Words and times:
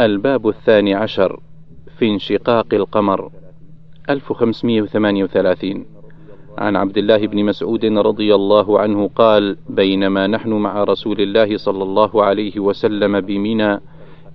الباب 0.00 0.48
الثاني 0.48 0.94
عشر 0.94 1.40
في 1.98 2.08
انشقاق 2.10 2.66
القمر 2.72 3.30
1538 4.10 5.86
عن 6.58 6.76
عبد 6.76 6.98
الله 6.98 7.16
بن 7.16 7.44
مسعود 7.44 7.84
رضي 7.84 8.34
الله 8.34 8.80
عنه 8.80 9.10
قال 9.16 9.56
بينما 9.68 10.26
نحن 10.26 10.52
مع 10.52 10.84
رسول 10.84 11.20
الله 11.20 11.56
صلى 11.56 11.82
الله 11.82 12.24
عليه 12.24 12.60
وسلم 12.60 13.20
بمنى 13.20 13.80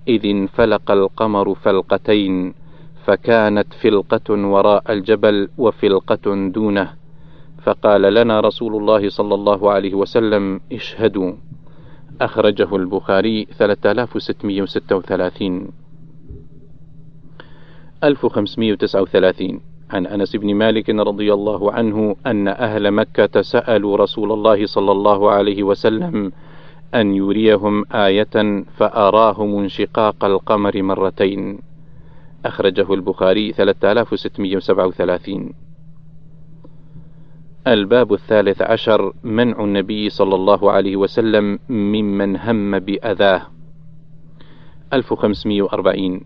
إذ 0.08 0.26
انفلق 0.26 0.90
القمر 0.90 1.54
فلقتين 1.54 2.54
فكانت 3.04 3.74
فلقة 3.74 4.34
وراء 4.46 4.92
الجبل 4.92 5.48
وفلقة 5.58 6.48
دونه. 6.48 6.92
فقال 7.62 8.02
لنا 8.02 8.40
رسول 8.40 8.76
الله 8.76 9.08
صلى 9.08 9.34
الله 9.34 9.70
عليه 9.70 9.94
وسلم 9.94 10.60
اشهدوا. 10.72 11.32
أخرجه 12.20 12.76
البخاري 12.76 13.46
3636 13.58 15.68
1539 18.04 19.60
عن 19.90 20.06
أنس 20.06 20.36
بن 20.36 20.54
مالك 20.54 20.90
رضي 20.90 21.32
الله 21.32 21.72
عنه 21.72 22.16
أن 22.26 22.48
أهل 22.48 22.90
مكة 22.90 23.42
سألوا 23.42 23.96
رسول 23.96 24.32
الله 24.32 24.66
صلى 24.66 24.92
الله 24.92 25.30
عليه 25.30 25.62
وسلم 25.62 26.32
أن 26.94 27.14
يريهم 27.14 27.84
آية 27.92 28.64
فأراهم 28.76 29.58
انشقاق 29.58 30.24
القمر 30.24 30.82
مرتين. 30.82 31.58
أخرجه 32.44 32.94
البخاري 32.94 33.52
3637 33.52 35.67
الباب 37.66 38.12
الثالث 38.12 38.62
عشر 38.62 39.12
منع 39.24 39.64
النبي 39.64 40.08
صلى 40.10 40.34
الله 40.34 40.72
عليه 40.72 40.96
وسلم 40.96 41.58
ممن 41.68 42.36
هم 42.36 42.78
بأذاه. 42.78 43.42
1540 44.92 46.20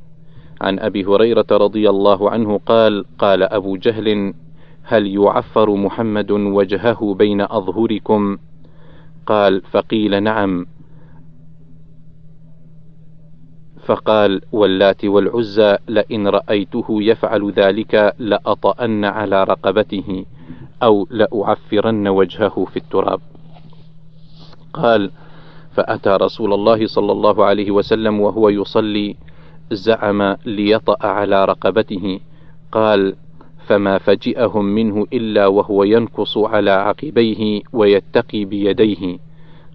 عن 0.60 0.78
أبي 0.78 1.05
هريرة 1.05 1.46
رضي 1.52 1.91
الله 1.91 2.30
عنه 2.30 2.60
قال 2.66 3.05
قال 3.19 3.42
أبو 3.42 3.77
جهل 3.77 4.34
هل 4.83 5.06
يعفر 5.06 5.75
محمد 5.75 6.30
وجهه 6.30 7.14
بين 7.14 7.41
أظهركم؟ 7.41 8.38
قال 9.27 9.62
فقيل 9.62 10.22
نعم. 10.22 10.66
فقال 13.84 14.41
واللات 14.53 15.05
والعزى 15.05 15.77
لئن 15.88 16.28
رأيته 16.28 16.86
يفعل 16.91 17.50
ذلك 17.50 18.14
لأطأن 18.19 19.05
على 19.05 19.44
رقبته. 19.44 20.25
أو 20.83 21.06
لأعفرن 21.11 22.08
وجهه 22.08 22.66
في 22.70 22.77
التراب. 22.77 23.20
قال 24.72 25.11
فأتى 25.72 26.11
رسول 26.11 26.52
الله 26.52 26.86
صلى 26.86 27.12
الله 27.12 27.44
عليه 27.44 27.70
وسلم 27.70 28.20
وهو 28.20 28.48
يصلي 28.48 29.16
زعم 29.72 30.36
ليطأ 30.47 31.06
على 31.06 31.44
رقبته. 31.44 32.20
قال 32.72 33.14
فما 33.66 33.98
فجئهم 33.98 34.64
منه 34.64 35.06
إلا 35.12 35.47
وهو 35.47 35.84
ينكص 35.84 36.38
على 36.38 36.70
عقبيه 36.70 37.62
ويتقي 37.72 38.44
بيديه. 38.44 39.19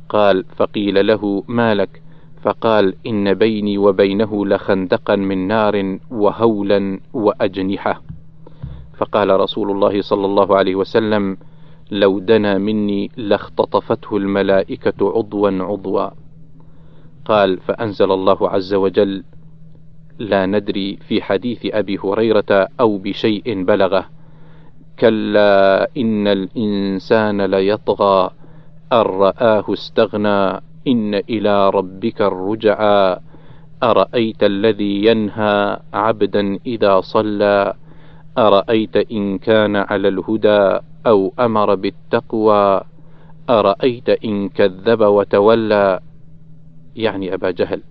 قال 0.09 0.43
فقيل 0.55 1.07
له 1.07 1.43
ما 1.47 1.75
لك؟ 1.75 2.01
فقال 2.41 2.95
إن 3.07 3.33
بيني 3.33 3.77
وبينه 3.77 4.45
لخندقا 4.45 5.15
من 5.15 5.47
نار 5.47 5.99
وهولا 6.11 6.99
وأجنحة. 7.13 8.01
فقال 8.97 9.39
رسول 9.39 9.71
الله 9.71 10.01
صلى 10.01 10.25
الله 10.25 10.57
عليه 10.57 10.75
وسلم 10.75 11.37
لو 11.91 12.19
دنا 12.19 12.57
مني 12.57 13.11
لاختطفته 13.17 14.17
الملائكة 14.17 14.99
عضوا 15.01 15.51
عضوا. 15.63 16.09
قال 17.25 17.57
فأنزل 17.57 18.11
الله 18.11 18.49
عز 18.49 18.73
وجل 18.73 19.23
لا 20.19 20.45
ندري 20.45 20.97
في 21.07 21.21
حديث 21.21 21.65
أبي 21.65 21.97
هريرة 21.97 22.67
أو 22.79 22.97
بشيء 22.97 23.63
بلغه 23.63 24.05
كلا 24.99 25.89
إن 25.97 26.27
الإنسان 26.27 27.41
ليطغى 27.41 28.29
أن 28.93 28.97
رآه 28.97 29.65
استغنى 29.73 30.61
إن 30.87 31.15
إلى 31.15 31.69
ربك 31.69 32.21
الرجعى 32.21 33.19
أرأيت 33.83 34.43
الذي 34.43 35.05
ينهى 35.05 35.79
عبدا 35.93 36.59
إذا 36.65 37.01
صلى؟ 37.01 37.73
أرأيت 38.37 38.97
إن 39.11 39.37
كان 39.37 39.75
على 39.75 40.07
الهدى 40.07 40.79
أو 41.07 41.33
أمر 41.39 41.75
بالتقوى؟ 41.75 42.81
أرأيت 43.49 44.09
إن 44.09 44.49
كذب 44.49 45.01
وتولى؟ 45.01 45.99
يعني 46.95 47.33
أبا 47.33 47.51
جهل 47.51 47.81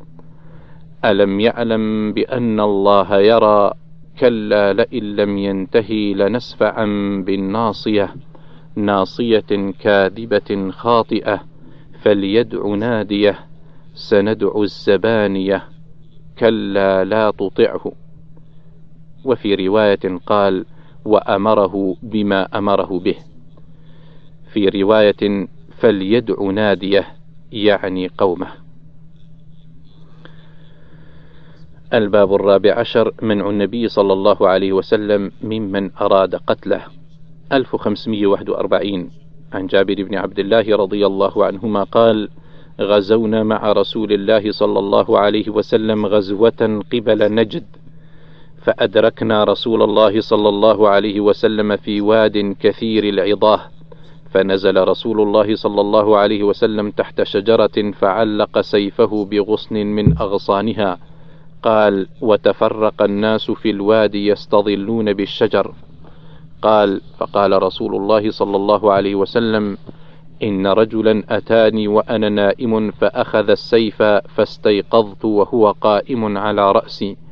ألم 1.05 1.41
يعلم 1.41 2.12
بأن 2.12 2.61
الله 2.61 3.17
يرى؟ 3.21 3.73
كلا 4.21 4.73
لئن 4.73 5.17
لم 5.17 5.39
ينتهي 5.39 6.15
لنسفعا 6.15 6.84
بالناصية 7.27 8.15
ناصية 8.77 9.73
كاذبة 9.81 10.71
خاطئة 10.71 11.41
فليدع 12.03 12.75
نادية 12.75 13.39
سندع 13.95 14.63
الزبانية 14.63 15.63
كلا 16.39 17.05
لا 17.05 17.31
تطعه. 17.31 17.93
وفي 19.26 19.54
رواية 19.54 20.19
قال 20.26 20.64
وأمره 21.04 21.97
بما 22.03 22.59
أمره 22.59 23.00
به. 23.04 23.16
في 24.53 24.69
رواية 24.69 25.48
فليدع 25.78 26.42
ناديه 26.42 27.06
يعني 27.53 28.10
قومه. 28.19 28.47
الباب 31.94 32.34
الرابع 32.34 32.78
عشر 32.78 33.12
منع 33.22 33.50
النبي 33.50 33.88
صلى 33.88 34.12
الله 34.12 34.48
عليه 34.48 34.72
وسلم 34.72 35.32
ممن 35.42 35.91
أراد 36.00 36.34
قتله. 36.34 36.82
1541 37.53 39.10
عن 39.53 39.66
جابر 39.66 40.03
بن 40.03 40.15
عبد 40.15 40.38
الله 40.38 40.76
رضي 40.76 41.06
الله 41.06 41.44
عنهما 41.44 41.82
قال 41.82 42.28
غزونا 42.81 43.42
مع 43.42 43.72
رسول 43.72 44.12
الله 44.12 44.53
صلى 44.53 44.78
الله 44.78 45.19
عليه 45.19 45.50
وسلم 45.50 46.06
غزوة 46.06 46.82
قبل 46.92 47.34
نجد. 47.34 47.65
فأدركنا 48.66 49.44
رسول 49.44 49.82
الله 49.82 50.21
صلى 50.21 50.49
الله 50.49 50.88
عليه 50.88 51.21
وسلم 51.21 51.77
في 51.77 52.00
واد 52.00 52.56
كثير 52.60 53.04
العضاه. 53.04 53.60
فنزل 54.31 54.88
رسول 54.88 55.21
الله 55.21 55.54
صلى 55.54 55.81
الله 55.81 56.16
عليه 56.16 56.43
وسلم 56.43 56.91
تحت 56.91 57.22
شجرة 57.22 57.91
فعلق 58.00 58.60
سيفه 58.60 59.25
بغصن 59.25 59.75
من 59.77 60.19
أغصانها. 60.19 60.99
قال 61.62 62.06
وتفرق 62.21 63.03
الناس 63.03 63.50
في 63.50 63.71
الوادي 63.71 64.27
يستظلون 64.27 65.12
بالشجر. 65.12 65.75
قال 66.62 67.00
فقال 67.19 67.62
رسول 67.62 67.97
الله 67.97 68.31
صلى 68.31 68.56
الله 68.56 68.93
عليه 68.93 69.15
وسلم 69.15 69.78
إن 70.43 70.66
رجلا 70.66 71.22
أتاني 71.28 71.88
وأنا 71.88 72.28
نائم 72.28 72.91
فأخذ 72.91 73.50
السيف 73.50 74.03
فاستيقظت 74.03 75.25
وهو 75.25 75.71
قائم 75.71 76.38
على 76.38 76.72
رأسي. 76.72 77.25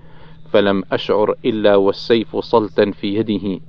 فلم 0.54 0.82
أشعر 0.92 1.34
إلا 1.44 1.76
والسيف 1.76 2.36
صلتا 2.36 2.90
في 2.90 3.14
يده 3.14 3.60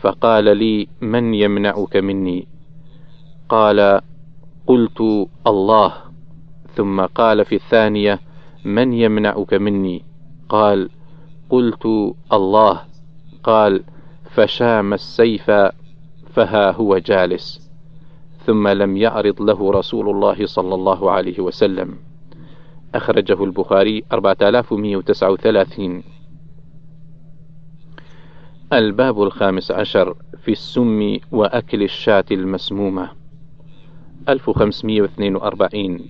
فقال 0.00 0.56
لي 0.56 0.88
من 1.00 1.34
يمنعك 1.34 1.96
مني؟ 1.96 2.46
قال 3.48 4.00
قلت 4.66 5.28
الله. 5.46 5.94
ثم 6.74 7.00
قال 7.00 7.44
في 7.44 7.54
الثانية 7.54 8.20
من 8.64 8.92
يمنعك 8.92 9.54
مني؟ 9.54 10.04
قال 10.48 10.90
قلت 11.50 11.86
الله. 12.32 12.80
قال 13.42 13.82
فشام 14.30 14.92
السيف 14.92 15.50
فها 16.32 16.70
هو 16.70 16.98
جالس. 16.98 17.70
ثم 18.46 18.68
لم 18.68 18.96
يعرض 18.96 19.42
له 19.42 19.72
رسول 19.72 20.10
الله 20.10 20.46
صلى 20.46 20.74
الله 20.74 21.10
عليه 21.10 21.40
وسلم. 21.40 21.98
أخرجه 22.94 23.44
البخاري 23.44 24.04
4139 24.12 26.13
الباب 28.72 29.22
الخامس 29.22 29.70
عشر 29.70 30.14
في 30.42 30.52
السم 30.52 31.16
وأكل 31.32 31.82
الشاة 31.82 32.24
المسمومة. 32.30 33.10
1542 34.28 36.00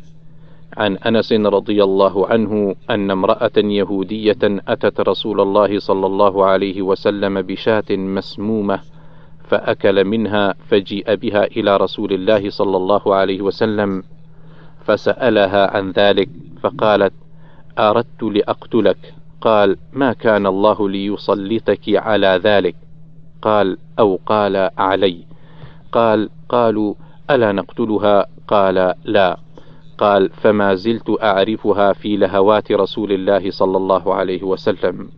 عن 0.77 0.97
أنس 0.97 1.33
رضي 1.33 1.85
الله 1.85 2.27
عنه 2.27 2.75
أن 2.91 3.11
امرأة 3.11 3.57
يهودية 3.57 4.39
أتت 4.43 5.01
رسول 5.01 5.41
الله 5.41 5.79
صلى 5.79 6.07
الله 6.07 6.45
عليه 6.45 6.83
وسلم 6.83 7.43
بشاة 7.43 7.91
مسمومة 7.91 8.81
فأكل 9.49 10.05
منها 10.05 10.55
فجيء 10.69 11.15
بها 11.15 11.45
إلى 11.45 11.77
رسول 11.77 12.13
الله 12.13 12.51
صلى 12.51 12.77
الله 12.77 13.15
عليه 13.15 13.43
وسلم 13.43 14.03
فسألها 14.85 15.77
عن 15.77 15.91
ذلك 15.91 16.29
فقالت 16.63 17.13
أردت 17.79 18.23
لأقتلك. 18.23 19.15
قال 19.45 19.77
ما 19.93 20.13
كان 20.13 20.47
الله 20.47 20.89
ليسلطك 20.89 21.89
على 21.89 22.41
ذلك؟ 22.45 22.77
قال 23.43 23.79
أو 23.99 24.21
قال 24.27 24.71
علي. 24.79 25.25
قال 25.93 26.31
قالوا 26.49 26.95
ألا 27.31 27.53
نقتلها؟ 27.53 28.27
قال 28.49 28.95
لا. 29.05 29.39
قال 29.99 30.31
فما 30.31 30.75
زلت 30.75 31.17
أعرفها 31.23 31.93
في 31.93 32.17
لهوات 32.17 32.73
رسول 32.73 33.13
الله 33.13 33.51
صلى 33.51 33.77
الله 33.77 34.15
عليه 34.15 34.43
وسلم. 34.43 35.09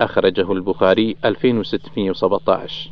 أخرجه 0.00 0.52
البخاري 0.52 1.16
2617 1.24 2.90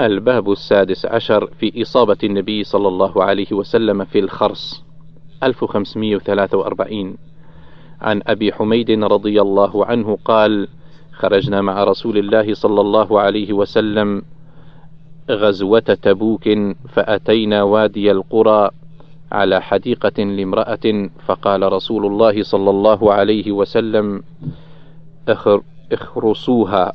الباب 0.00 0.52
السادس 0.52 1.06
عشر 1.06 1.46
في 1.46 1.82
إصابة 1.82 2.16
النبي 2.24 2.64
صلى 2.64 2.88
الله 2.88 3.24
عليه 3.24 3.52
وسلم 3.52 4.04
في 4.04 4.18
الخرص 4.18 4.84
1543 5.42 7.16
عن 8.00 8.22
أبي 8.26 8.52
حميد 8.52 8.90
رضي 8.90 9.40
الله 9.40 9.86
عنه 9.86 10.18
قال 10.24 10.68
خرجنا 11.12 11.60
مع 11.60 11.84
رسول 11.84 12.18
الله 12.18 12.54
صلى 12.54 12.80
الله 12.80 13.20
عليه 13.20 13.52
وسلم 13.52 14.22
غزوة 15.30 15.80
تبوك 16.02 16.48
فأتينا 16.88 17.62
وادي 17.62 18.10
القرى 18.10 18.70
على 19.32 19.62
حديقة 19.62 20.22
لامرأة 20.24 21.10
فقال 21.26 21.72
رسول 21.72 22.06
الله 22.06 22.42
صلى 22.42 22.70
الله 22.70 23.12
عليه 23.12 23.52
وسلم 23.52 24.22
اخر 25.28 25.62
اخرصوها 25.92 26.92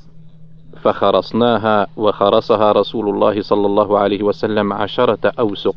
فخرصناها 0.81 1.87
وخرصها 1.97 2.71
رسول 2.71 3.09
الله 3.09 3.41
صلى 3.41 3.65
الله 3.65 3.99
عليه 3.99 4.23
وسلم 4.23 4.73
عشرة 4.73 5.33
أوسق 5.39 5.75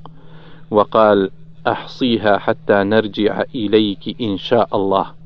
وقال 0.71 1.31
أحصيها 1.67 2.39
حتى 2.39 2.75
نرجع 2.75 3.43
إليك 3.55 4.17
إن 4.21 4.37
شاء 4.37 4.69
الله 4.77 5.18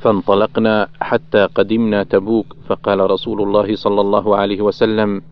فانطلقنا 0.00 0.88
حتى 1.00 1.46
قدمنا 1.46 2.02
تبوك 2.02 2.46
فقال 2.66 3.10
رسول 3.10 3.42
الله 3.42 3.76
صلى 3.76 4.00
الله 4.00 4.36
عليه 4.36 4.60
وسلم 4.60 5.22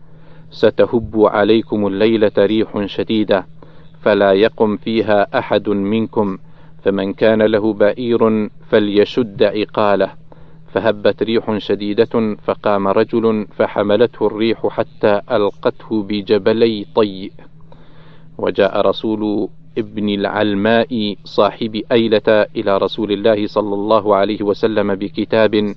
ستهب 0.51 1.11
عليكم 1.25 1.87
الليلة 1.87 2.31
ريح 2.37 2.85
شديدة 2.85 3.45
فلا 4.01 4.33
يقم 4.33 4.77
فيها 4.77 5.39
أحد 5.39 5.69
منكم 5.69 6.37
فمن 6.83 7.13
كان 7.13 7.41
له 7.41 7.73
بئير 7.73 8.49
فليشد 8.69 9.43
عقاله 9.43 10.11
فهبت 10.73 11.23
ريح 11.23 11.57
شديدة 11.57 12.35
فقام 12.43 12.87
رجل 12.87 13.47
فحملته 13.57 14.27
الريح 14.27 14.67
حتى 14.67 15.21
ألقته 15.31 16.03
بجبلي 16.03 16.85
طي 16.95 17.31
وجاء 18.37 18.81
رسول 18.87 19.49
ابن 19.77 20.09
العلماء 20.09 21.15
صاحب 21.23 21.81
أيلة 21.91 22.29
إلى 22.55 22.77
رسول 22.77 23.11
الله 23.11 23.47
صلى 23.47 23.73
الله 23.75 24.15
عليه 24.15 24.41
وسلم 24.43 24.95
بكتاب 24.95 25.75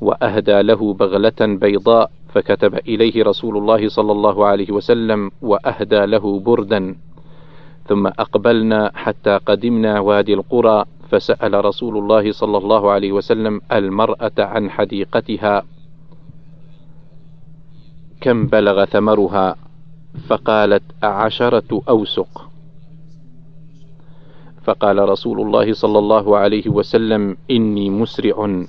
وأهدى 0.00 0.62
له 0.62 0.94
بغلة 0.94 1.40
بيضاء 1.40 2.10
فكتب 2.34 2.74
إليه 2.74 3.24
رسول 3.24 3.56
الله 3.56 3.88
صلى 3.88 4.12
الله 4.12 4.46
عليه 4.46 4.70
وسلم 4.70 5.30
وأهدى 5.42 6.06
له 6.06 6.40
بردا. 6.40 6.96
ثم 7.88 8.06
أقبلنا 8.06 8.90
حتى 8.94 9.38
قدمنا 9.46 10.00
وادي 10.00 10.34
القرى 10.34 10.84
فسأل 11.10 11.64
رسول 11.64 11.98
الله 11.98 12.32
صلى 12.32 12.58
الله 12.58 12.90
عليه 12.90 13.12
وسلم 13.12 13.60
المرأة 13.72 14.32
عن 14.38 14.70
حديقتها. 14.70 15.62
كم 18.20 18.46
بلغ 18.46 18.84
ثمرها؟ 18.84 19.56
فقالت 20.28 20.82
عشرة 21.02 21.82
أوسق. 21.88 22.55
فقال 24.66 25.08
رسول 25.08 25.40
الله 25.40 25.72
صلى 25.72 25.98
الله 25.98 26.36
عليه 26.36 26.68
وسلم 26.68 27.36
إني 27.50 27.90
مسرع 27.90 28.64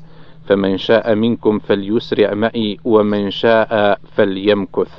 فمن 0.45 0.77
شاء 0.77 1.15
منكم 1.15 1.59
فليسرع 1.59 2.33
معي 2.33 2.77
ومن 2.85 3.31
شاء 3.31 3.99
فليمكث. 4.15 4.91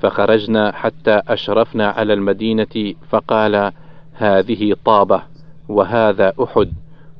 فخرجنا 0.00 0.72
حتى 0.72 1.20
أشرفنا 1.28 1.86
على 1.88 2.12
المدينة 2.12 2.94
فقال 3.08 3.72
هذه 4.12 4.76
طابة 4.84 5.22
وهذا 5.68 6.32
أحد 6.42 6.72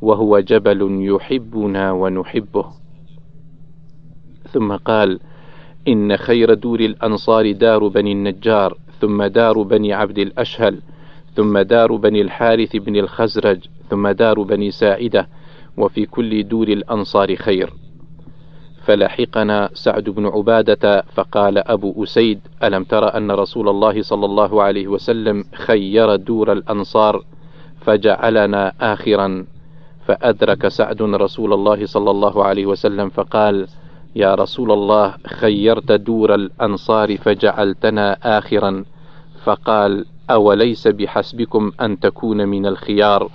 وهو 0.02 0.40
جبل 0.40 0.80
يحبنا 1.00 1.92
ونحبه. 1.92 2.66
ثم 4.52 4.76
قال 4.76 5.20
إن 5.88 6.16
خير 6.16 6.54
دور 6.54 6.80
الأنصار 6.80 7.52
دار 7.52 7.88
بني 7.88 8.12
النجار 8.12 8.78
ثم 9.00 9.22
دار 9.22 9.62
بني 9.62 9.92
عبد 9.92 10.18
الأشهل 10.18 10.80
ثم 11.36 11.58
دار 11.58 11.96
بني 11.96 12.20
الحارث 12.20 12.76
بن 12.76 12.96
الخزرج 12.96 13.58
ثم 13.90 14.08
دار 14.08 14.42
بني 14.42 14.70
ساعدة 14.70 15.28
وفي 15.76 16.06
كل 16.06 16.48
دور 16.48 16.68
الأنصار 16.68 17.36
خير. 17.36 17.72
فلحقنا 18.86 19.70
سعد 19.74 20.04
بن 20.10 20.26
عبادة 20.26 21.02
فقال 21.14 21.58
أبو 21.58 22.02
أسيد 22.02 22.40
ألم 22.64 22.84
تر 22.84 23.16
أن 23.16 23.30
رسول 23.30 23.68
الله 23.68 24.02
صلى 24.02 24.26
الله 24.26 24.62
عليه 24.62 24.86
وسلم 24.88 25.44
خير 25.54 26.16
دور 26.16 26.52
الأنصار 26.52 27.24
فجعلنا 27.80 28.72
آخرا؟ 28.80 29.46
فأدرك 30.06 30.68
سعد 30.68 31.02
رسول 31.02 31.52
الله 31.52 31.86
صلى 31.86 32.10
الله 32.10 32.44
عليه 32.44 32.66
وسلم 32.66 33.08
فقال 33.08 33.66
يا 34.16 34.34
رسول 34.34 34.72
الله 34.72 35.14
خيرت 35.26 35.92
دور 35.92 36.34
الأنصار 36.34 37.16
فجعلتنا 37.16 38.38
آخرا؟ 38.38 38.84
فقال 39.44 40.04
أوليس 40.30 40.88
بحسبكم 40.88 41.72
أن 41.80 42.00
تكون 42.00 42.48
من 42.48 42.66
الخيار؟ 42.66 43.30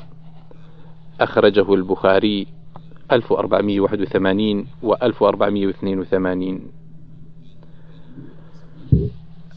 أخرجه 1.21 1.73
البخاري 1.73 2.47
1481 3.11 4.65
و 4.83 4.93
1482 4.93 6.61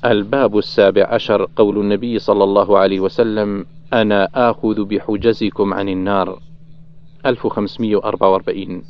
الباب 0.04 0.58
السابع 0.58 1.06
عشر 1.14 1.48
قول 1.56 1.78
النبي 1.78 2.18
صلى 2.18 2.44
الله 2.44 2.78
عليه 2.78 3.00
وسلم 3.00 3.66
أنا 3.92 4.28
آخذ 4.34 4.84
بحجزكم 4.84 5.74
عن 5.74 5.88
النار. 5.88 6.38
1544 7.26 8.82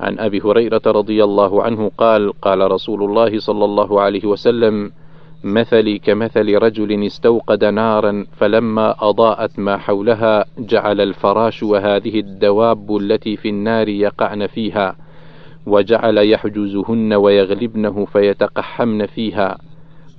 عن 0.00 0.18
أبي 0.18 0.40
هريرة 0.40 0.82
رضي 0.86 1.24
الله 1.24 1.62
عنه 1.62 1.90
قال 1.98 2.40
قال 2.40 2.70
رسول 2.70 3.02
الله 3.04 3.38
صلى 3.38 3.64
الله 3.64 4.00
عليه 4.00 4.24
وسلم 4.26 4.92
مثلي 5.44 5.98
كمثل 5.98 6.54
رجل 6.54 7.06
استوقد 7.06 7.64
نارا 7.64 8.26
فلما 8.36 8.94
أضاءت 9.00 9.58
ما 9.58 9.76
حولها 9.76 10.44
جعل 10.58 11.00
الفراش 11.00 11.62
وهذه 11.62 12.20
الدواب 12.20 12.96
التي 12.96 13.36
في 13.36 13.48
النار 13.48 13.88
يقعن 13.88 14.46
فيها 14.46 14.96
وجعل 15.66 16.18
يحجزهن 16.18 17.12
ويغلبنه 17.12 18.04
فيتقحمن 18.04 19.06
فيها. 19.06 19.58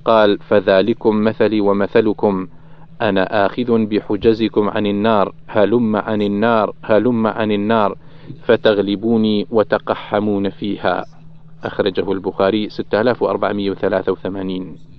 قال 0.06 0.40
فذلكم 0.40 1.24
مثلي 1.24 1.62
ومثلكم. 1.62 2.48
أنا 3.02 3.46
آخذ 3.46 3.86
بحجزكم 3.86 4.70
عن 4.70 4.88
النار 4.88 5.34
هلم 5.48 5.96
عن 5.96 6.22
النار 6.22 6.74
هلم 6.84 7.28
عن 7.28 7.52
النار 7.52 7.96
فتغلبوني 8.44 9.48
وتقحمون 9.52 10.50
فيها. 10.50 11.06
أخرجه 11.64 12.12
البخاري 12.12 12.70
6483 12.70 14.99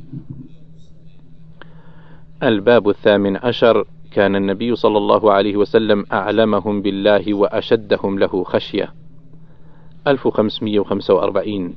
الباب 2.42 2.88
الثامن 2.88 3.36
عشر 3.36 3.84
كان 4.12 4.36
النبي 4.36 4.74
صلى 4.76 4.98
الله 4.98 5.32
عليه 5.32 5.56
وسلم 5.56 6.04
أعلمهم 6.12 6.82
بالله 6.82 7.34
وأشدهم 7.34 8.18
له 8.18 8.44
خشية. 8.44 8.88
1545 10.06 11.74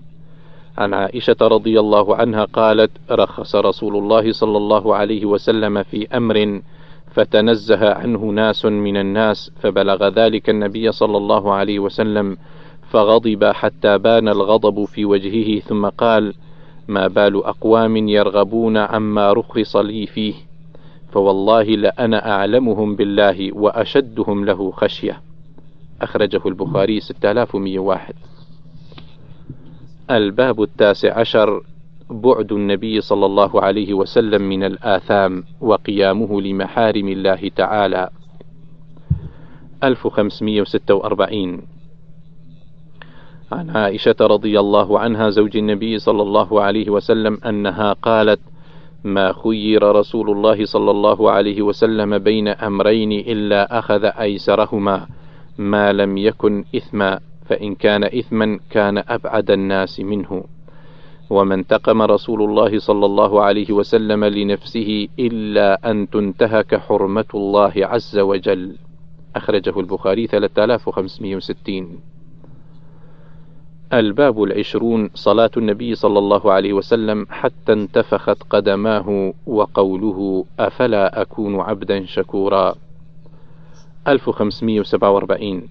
عن 0.78 0.94
عائشة 0.94 1.36
رضي 1.42 1.80
الله 1.80 2.16
عنها 2.16 2.46
قالت: 2.46 2.92
رخص 3.12 3.56
رسول 3.56 3.96
الله 3.96 4.32
صلى 4.32 4.58
الله 4.58 4.96
عليه 4.96 5.26
وسلم 5.26 5.84
في 5.84 6.08
أمر 6.18 6.62
فتنزه 7.12 7.94
عنه 7.94 8.26
ناس 8.26 8.66
من 8.66 8.98
الناس 8.98 9.52
فبلغ 9.62 10.08
ذلك 10.08 10.50
النبي 10.50 10.92
صلى 10.92 11.18
الله 11.18 11.54
عليه 11.54 11.80
وسلم 11.80 12.38
فغضب 12.90 13.46
حتى 13.46 13.98
بان 13.98 14.28
الغضب 14.28 14.86
في 14.86 15.06
وجهه 15.06 15.60
ثم 15.60 15.86
قال: 15.86 16.34
ما 16.88 17.08
بال 17.08 17.46
أقوام 17.46 17.98
يرغبون 17.98 18.78
عما 18.78 19.34
رخص 19.34 19.76
لي 19.76 20.06
فيه. 20.06 20.53
فوالله 21.14 21.64
لأنا 21.64 22.32
أعلمهم 22.32 22.96
بالله 22.96 23.54
وأشدهم 23.54 24.46
له 24.46 24.72
خشية. 24.72 25.22
أخرجه 26.02 26.42
البخاري 26.46 27.00
6101 27.00 28.16
الباب 30.12 30.62
التاسع 30.62 31.20
عشر 31.20 31.62
بعد 32.10 32.52
النبي 32.52 33.02
صلى 33.02 33.26
الله 33.26 33.62
عليه 33.62 33.94
وسلم 33.94 34.42
من 34.42 34.64
الآثام 34.64 35.44
وقيامه 35.62 36.42
لمحارم 36.42 37.08
الله 37.08 37.52
تعالى. 37.56 38.10
1546 39.84 41.62
عن 43.52 43.70
عائشة 43.70 44.16
رضي 44.22 44.60
الله 44.60 45.00
عنها 45.00 45.30
زوج 45.30 45.58
النبي 45.58 46.00
صلى 46.00 46.22
الله 46.22 46.62
عليه 46.62 46.90
وسلم 46.90 47.38
أنها 47.46 47.94
قالت: 47.94 48.40
ما 49.04 49.34
خير 49.34 49.84
رسول 49.84 50.30
الله 50.30 50.66
صلى 50.66 50.92
الله 50.92 51.32
عليه 51.32 51.62
وسلم 51.62 52.18
بين 52.18 52.48
أمرين 52.48 53.12
إلا 53.12 53.80
أخذ 53.80 54.04
أيسرهما 54.06 55.08
ما 55.58 55.94
لم 55.94 56.18
يكن 56.18 56.64
إثما 56.76 57.20
فإن 57.46 57.76
كان 57.76 58.04
إثما 58.04 58.60
كان 58.70 59.04
أبعد 59.08 59.52
الناس 59.52 60.00
منه. 60.00 60.44
وما 61.30 61.56
انتقم 61.56 62.02
رسول 62.02 62.42
الله 62.42 62.80
صلى 62.80 63.06
الله 63.06 63.44
عليه 63.44 63.72
وسلم 63.72 64.26
لنفسه 64.26 65.08
إلا 65.20 65.92
أن 65.92 66.10
تنتهك 66.10 66.76
حرمة 66.76 67.26
الله 67.36 67.74
عز 67.76 68.20
وجل. 68.20 68.76
أخرجه 69.36 69.80
البخاري 69.80 70.28
3560 70.28 72.13
الباب 73.94 74.44
العشرون 74.44 75.10
صلاة 75.16 75.52
النبي 75.58 75.96
صلى 75.96 76.20
الله 76.20 76.52
عليه 76.52 76.74
وسلم 76.74 77.28
حتى 77.30 77.74
انتفخت 77.74 78.44
قدماه 78.50 79.34
وقوله 79.46 80.46
أفلا 80.60 81.22
أكون 81.22 81.60
عبدا 81.60 82.06
شكورا. 82.06 82.76
1547 84.08 85.70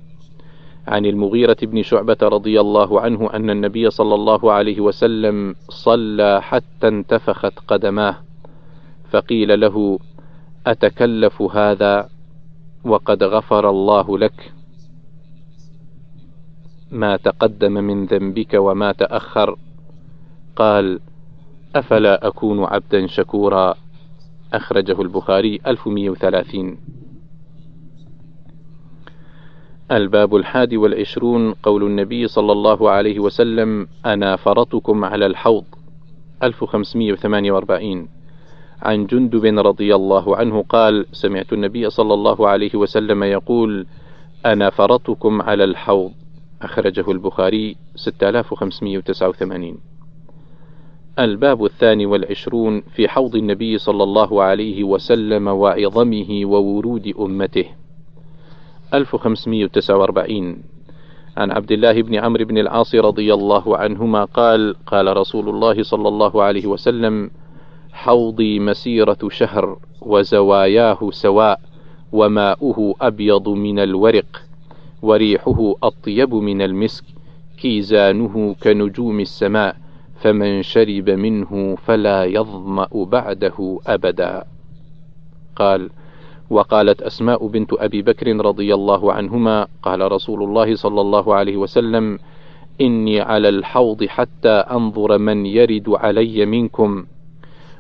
عن 0.89 1.07
المغيرة 1.07 1.57
بن 1.63 1.83
شعبة 1.83 2.17
رضي 2.23 2.61
الله 2.61 3.01
عنه 3.01 3.31
أن 3.33 3.51
النبي 3.51 3.91
صلى 3.91 4.15
الله 4.15 4.53
عليه 4.53 4.81
وسلم 4.81 5.55
صلى 5.69 6.43
حتى 6.43 6.89
انتفخت 6.89 7.59
قدماه 7.69 8.17
فقيل 9.11 9.61
له 9.61 9.99
أتكلف 10.67 11.43
هذا 11.43 12.09
وقد 12.85 13.23
غفر 13.23 13.71
الله 13.71 14.19
لك؟ 14.19 14.53
ما 16.93 17.17
تقدم 17.17 17.73
من 17.73 18.07
ذنبك 18.07 18.55
وما 18.55 18.93
تأخر. 18.93 19.57
قال 20.57 21.01
أفلا 21.77 22.27
أكون 22.27 22.65
عبدا 22.65 23.07
شكورا. 23.07 23.75
أخرجه 24.53 25.03
البخاري 25.03 25.61
1130 25.67 26.79
الباب 29.91 30.37
الحادي 30.37 30.77
والعشرون 30.77 31.53
قول 31.53 31.83
النبي 31.83 32.29
صلى 32.29 32.53
الله 32.53 32.91
عليه 32.91 33.21
وسلم 33.21 33.89
أنا 34.07 34.37
فرطكم 34.37 35.05
على 35.05 35.27
الحوض. 35.27 35.65
1548 36.43 38.09
عن 38.83 39.07
جندب 39.07 39.45
رضي 39.59 39.95
الله 39.95 40.37
عنه 40.37 40.63
قال 40.69 41.07
سمعت 41.13 41.53
النبي 41.53 41.91
صلى 41.91 42.15
الله 42.15 42.49
عليه 42.49 42.75
وسلم 42.75 43.23
يقول 43.23 43.87
أنا 44.47 44.71
فرطكم 44.71 45.43
على 45.43 45.65
الحوض. 45.65 46.13
أخرجه 46.65 47.11
البخاري 47.11 47.77
6589 47.97 49.79
الباب 51.19 51.65
الثاني 51.65 52.07
والعشرون 52.07 52.81
في 52.81 53.09
حوض 53.09 53.37
النبي 53.37 53.79
صلى 53.79 54.03
الله 54.03 54.43
عليه 54.43 54.85
وسلم 54.85 55.49
وعظمه 55.49 56.41
وورود 56.45 57.15
أمته. 57.21 57.65
1549 58.95 60.63
عن 61.37 61.51
عبد 61.51 61.73
الله 61.73 62.03
بن 62.03 62.15
عمرو 62.15 62.45
بن 62.45 62.59
العاص 62.59 62.95
رضي 62.95 63.35
الله 63.35 63.77
عنهما 63.77 64.25
قال 64.25 64.77
قال 64.87 65.17
رسول 65.17 65.49
الله 65.49 65.83
صلى 65.83 66.09
الله 66.09 66.43
عليه 66.43 66.67
وسلم 66.67 67.31
حوضي 67.93 68.59
مسيرة 68.59 69.19
شهر 69.29 69.79
وزواياه 70.01 71.11
سواء 71.11 71.61
وماؤه 72.13 72.95
أبيض 73.01 73.49
من 73.49 73.79
الورق 73.79 74.43
وريحه 75.03 75.75
أطيب 75.83 76.35
من 76.35 76.63
المسك 76.63 77.05
كيزانه 77.59 78.57
كنجوم 78.63 79.21
السماء 79.21 79.77
فمن 80.21 80.63
شرب 80.63 81.11
منه 81.11 81.77
فلا 81.77 82.25
يظمأ 82.25 82.89
بعده 82.95 83.81
أبدا. 83.87 84.45
قال 85.57 85.91
وقالت 86.51 87.03
أسماء 87.03 87.47
بنت 87.47 87.73
أبي 87.73 88.03
بكر 88.03 88.37
رضي 88.37 88.75
الله 88.75 89.13
عنهما 89.13 89.67
قال 89.83 90.13
رسول 90.13 90.43
الله 90.43 90.75
صلى 90.75 91.01
الله 91.01 91.35
عليه 91.35 91.57
وسلم 91.57 92.19
إني 92.81 93.21
على 93.21 93.49
الحوض 93.49 94.05
حتى 94.05 94.49
أنظر 94.49 95.19
من 95.19 95.47
يرد 95.47 95.89
علي 95.89 96.47
منكم 96.47 97.05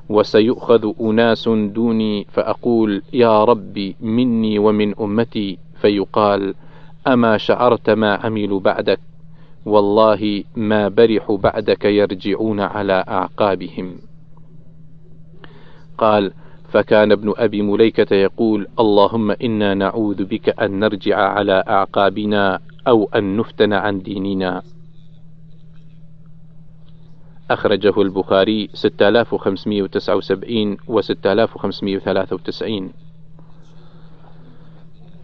وسيؤخذ 0.08 0.92
أناس 1.00 1.48
دوني 1.48 2.26
فأقول 2.32 3.02
يا 3.12 3.44
ربي 3.44 3.96
مني 4.00 4.58
ومن 4.58 4.94
أمتي. 5.00 5.58
فيقال 5.82 6.54
أما 7.06 7.38
شعرت 7.38 7.90
ما 7.90 8.14
عملوا 8.14 8.60
بعدك 8.60 9.00
والله 9.66 10.44
ما 10.56 10.88
برحوا 10.88 11.38
بعدك 11.38 11.84
يرجعون 11.84 12.60
على 12.60 13.04
أعقابهم. 13.08 13.96
قال 15.98 16.32
فكان 16.68 17.12
ابن 17.12 17.32
أبي 17.36 17.62
مليكة 17.62 18.16
يقول 18.16 18.66
اللهم 18.80 19.30
إنا 19.30 19.74
نعوذ 19.74 20.24
بك 20.24 20.60
أن 20.60 20.80
نرجع 20.80 21.16
على 21.16 21.64
أعقابنا 21.68 22.60
أو 22.88 23.08
أن 23.14 23.36
نفتن 23.36 23.72
عن 23.72 24.02
ديننا. 24.02 24.62
أخرجه 27.50 28.02
البخاري 28.02 28.68
6579 28.74 30.76
و 30.88 31.00
6593 31.00 32.92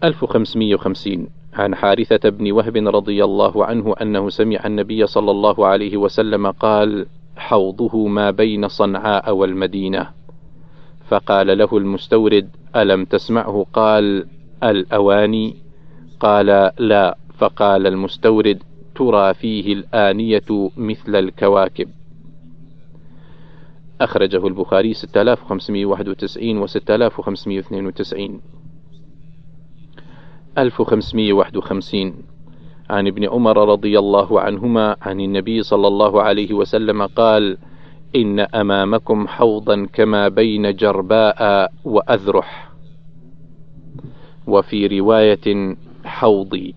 1550 0.05 1.38
عن 1.55 1.75
حارثة 1.75 2.29
بن 2.29 2.53
وهب 2.53 2.77
رضي 2.77 3.25
الله 3.25 3.65
عنه 3.65 3.95
أنه 4.03 4.29
سمع 4.29 4.67
النبي 4.67 5.07
صلى 5.07 5.31
الله 5.31 5.67
عليه 5.67 5.97
وسلم 5.97 6.51
قال: 6.51 7.07
حوضه 7.37 8.07
ما 8.07 8.31
بين 8.31 8.69
صنعاء 8.69 9.35
والمدينة. 9.35 10.11
فقال 11.09 11.59
له 11.59 11.69
المستورد: 11.77 12.49
ألم 12.77 13.05
تسمعه 13.05 13.67
قال: 13.73 14.27
الأواني؟ 14.63 15.57
قال: 16.21 16.71
لا. 16.79 17.17
فقال 17.39 17.87
المستورد: 17.87 18.63
ترى 18.95 19.35
فيه 19.35 19.73
الآنية 19.73 20.71
مثل 20.77 21.17
الكواكب. 21.17 21.89
أخرجه 24.01 24.47
البخاري 24.47 24.95
6591 24.95 26.59
و 26.59 26.67
6592 26.67 28.41
1551 30.63 32.15
عن 32.91 33.07
ابن 33.07 33.25
عمر 33.29 33.69
رضي 33.69 33.99
الله 33.99 34.41
عنهما 34.41 34.97
عن 35.03 35.21
النبي 35.21 35.63
صلى 35.63 35.87
الله 35.89 36.23
عليه 36.23 36.55
وسلم 36.55 37.07
قال 37.07 37.59
إن 38.17 38.41
أمامكم 38.41 39.29
حوضا 39.29 39.87
كما 39.93 40.29
بين 40.29 40.75
جرباء 40.77 41.73
وأذرح. 41.85 42.71
وفي 44.47 45.01
رواية 45.01 45.77
حوضي. 46.05 46.75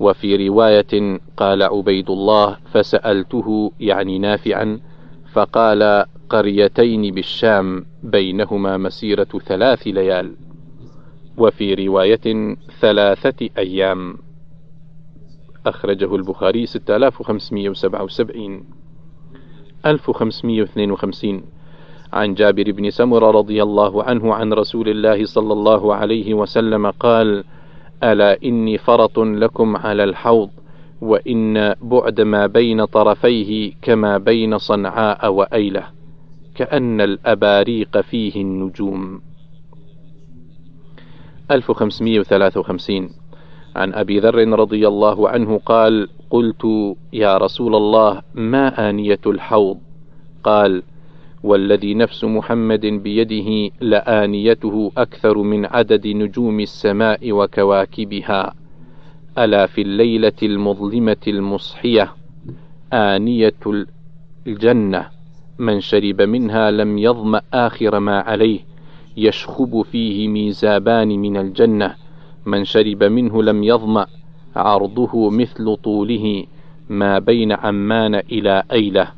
وفي 0.00 0.48
رواية 0.48 1.20
قال 1.36 1.62
عبيد 1.62 2.10
الله 2.10 2.56
فسألته 2.72 3.72
يعني 3.80 4.18
نافعا 4.18 4.80
فقال 5.32 6.04
قريتين 6.28 7.14
بالشام 7.14 7.84
بينهما 8.02 8.76
مسيرة 8.76 9.28
ثلاث 9.46 9.86
ليال. 9.86 10.47
وفي 11.38 11.74
رواية 11.74 12.56
ثلاثة 12.80 13.48
أيام. 13.58 14.16
أخرجه 15.66 16.14
البخاري 16.16 16.66
6577 16.66 18.64
1552 19.86 21.42
عن 22.12 22.34
جابر 22.34 22.72
بن 22.72 22.90
سمر 22.90 23.34
رضي 23.34 23.62
الله 23.62 24.02
عنه 24.02 24.34
عن 24.34 24.52
رسول 24.52 24.88
الله 24.88 25.24
صلى 25.24 25.52
الله 25.52 25.94
عليه 25.94 26.34
وسلم 26.34 26.90
قال 26.90 27.44
ألا 28.02 28.42
إني 28.44 28.78
فرط 28.78 29.18
لكم 29.18 29.76
على 29.76 30.04
الحوض 30.04 30.50
وإن 31.00 31.74
بعد 31.82 32.20
ما 32.20 32.46
بين 32.46 32.84
طرفيه 32.84 33.72
كما 33.82 34.18
بين 34.18 34.58
صنعاء 34.58 35.32
وأيلة 35.32 35.84
كأن 36.54 37.00
الأباريق 37.00 38.00
فيه 38.00 38.42
النجوم. 38.42 39.20
1553 41.50 43.10
عن 43.76 43.94
أبي 43.94 44.18
ذر 44.18 44.48
رضي 44.48 44.88
الله 44.88 45.28
عنه 45.28 45.58
قال 45.66 46.08
قلت 46.30 46.64
يا 47.12 47.38
رسول 47.38 47.74
الله 47.74 48.22
ما 48.34 48.90
آنية 48.90 49.20
الحوض؟ 49.26 49.78
قال 50.44 50.82
والذي 51.42 51.94
نفس 51.94 52.24
محمد 52.24 52.86
بيده 52.86 53.74
لآنيته 53.80 54.92
أكثر 54.96 55.38
من 55.38 55.66
عدد 55.66 56.06
نجوم 56.06 56.60
السماء 56.60 57.32
وكواكبها. 57.32 58.54
ألا 59.38 59.66
في 59.66 59.82
الليلة 59.82 60.32
المظلمة 60.42 61.16
المصحية؟ 61.28 62.12
آنية 62.92 63.86
الجنة. 64.46 65.06
من 65.58 65.80
شرب 65.80 66.22
منها 66.22 66.70
لم 66.70 66.98
يظمأ 66.98 67.42
آخر 67.54 67.98
ما 68.00 68.20
عليه. 68.20 68.60
يشخب 69.18 69.82
فيه 69.82 70.28
ميزابان 70.28 71.08
من 71.08 71.36
الجنة. 71.36 71.94
من 72.46 72.64
شرب 72.64 73.04
منه 73.04 73.42
لم 73.42 73.64
يظمأ. 73.64 74.06
عرضه 74.56 75.30
مثل 75.30 75.76
طوله. 75.76 76.44
ما 76.88 77.18
بين 77.18 77.52
عمان 77.52 78.14
إلى 78.14 78.62
أيلة. 78.72 79.08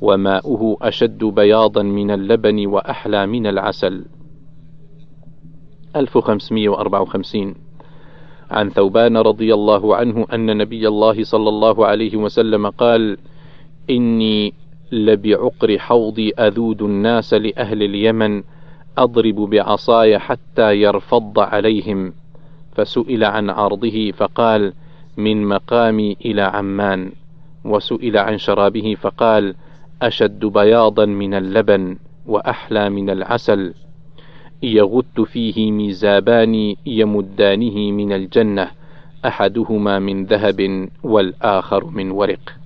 وماؤه 0.00 0.76
أشد 0.82 1.24
بياضا 1.24 1.82
من 1.82 2.10
اللبن 2.10 2.66
وأحلى 2.66 3.26
من 3.26 3.46
العسل. 3.46 4.04
1554 5.96 7.54
عن 8.50 8.70
ثوبان 8.70 9.16
رضي 9.16 9.54
الله 9.54 9.96
عنه 9.96 10.26
أن 10.32 10.56
نبي 10.56 10.88
الله 10.88 11.24
صلى 11.24 11.48
الله 11.48 11.86
عليه 11.86 12.16
وسلم 12.16 12.66
قال 12.66 13.16
إني 13.90 14.54
لبعقر 14.92 15.78
حوضي 15.78 16.30
أذود 16.30 16.82
الناس 16.82 17.34
لأهل 17.34 17.82
اليمن 17.82 18.42
أضرب 18.98 19.34
بعصاي 19.34 20.18
حتى 20.18 20.80
يرفض 20.80 21.38
عليهم. 21.38 22.12
فسئل 22.74 23.24
عن 23.24 23.50
عرضه 23.50 24.10
فقال 24.10 24.72
من 25.16 25.44
مقامي 25.44 26.16
إلى 26.24 26.42
عمان. 26.42 27.12
وسئل 27.64 28.18
عن 28.18 28.38
شرابه 28.38 28.96
فقال 29.00 29.54
أشد 30.02 30.44
بياضا 30.46 31.04
من 31.06 31.34
اللبن 31.34 31.96
وأحلى 32.26 32.90
من 32.90 33.10
العسل. 33.10 33.74
يغت 34.62 35.20
فيه 35.20 35.72
ميزابان 35.72 36.74
يمدانه 36.86 37.92
من 37.92 38.12
الجنة 38.12 38.70
أحدهما 39.26 39.98
من 39.98 40.24
ذهب 40.24 40.88
والآخر 41.02 41.84
من 41.84 42.10
ورق. 42.10 42.56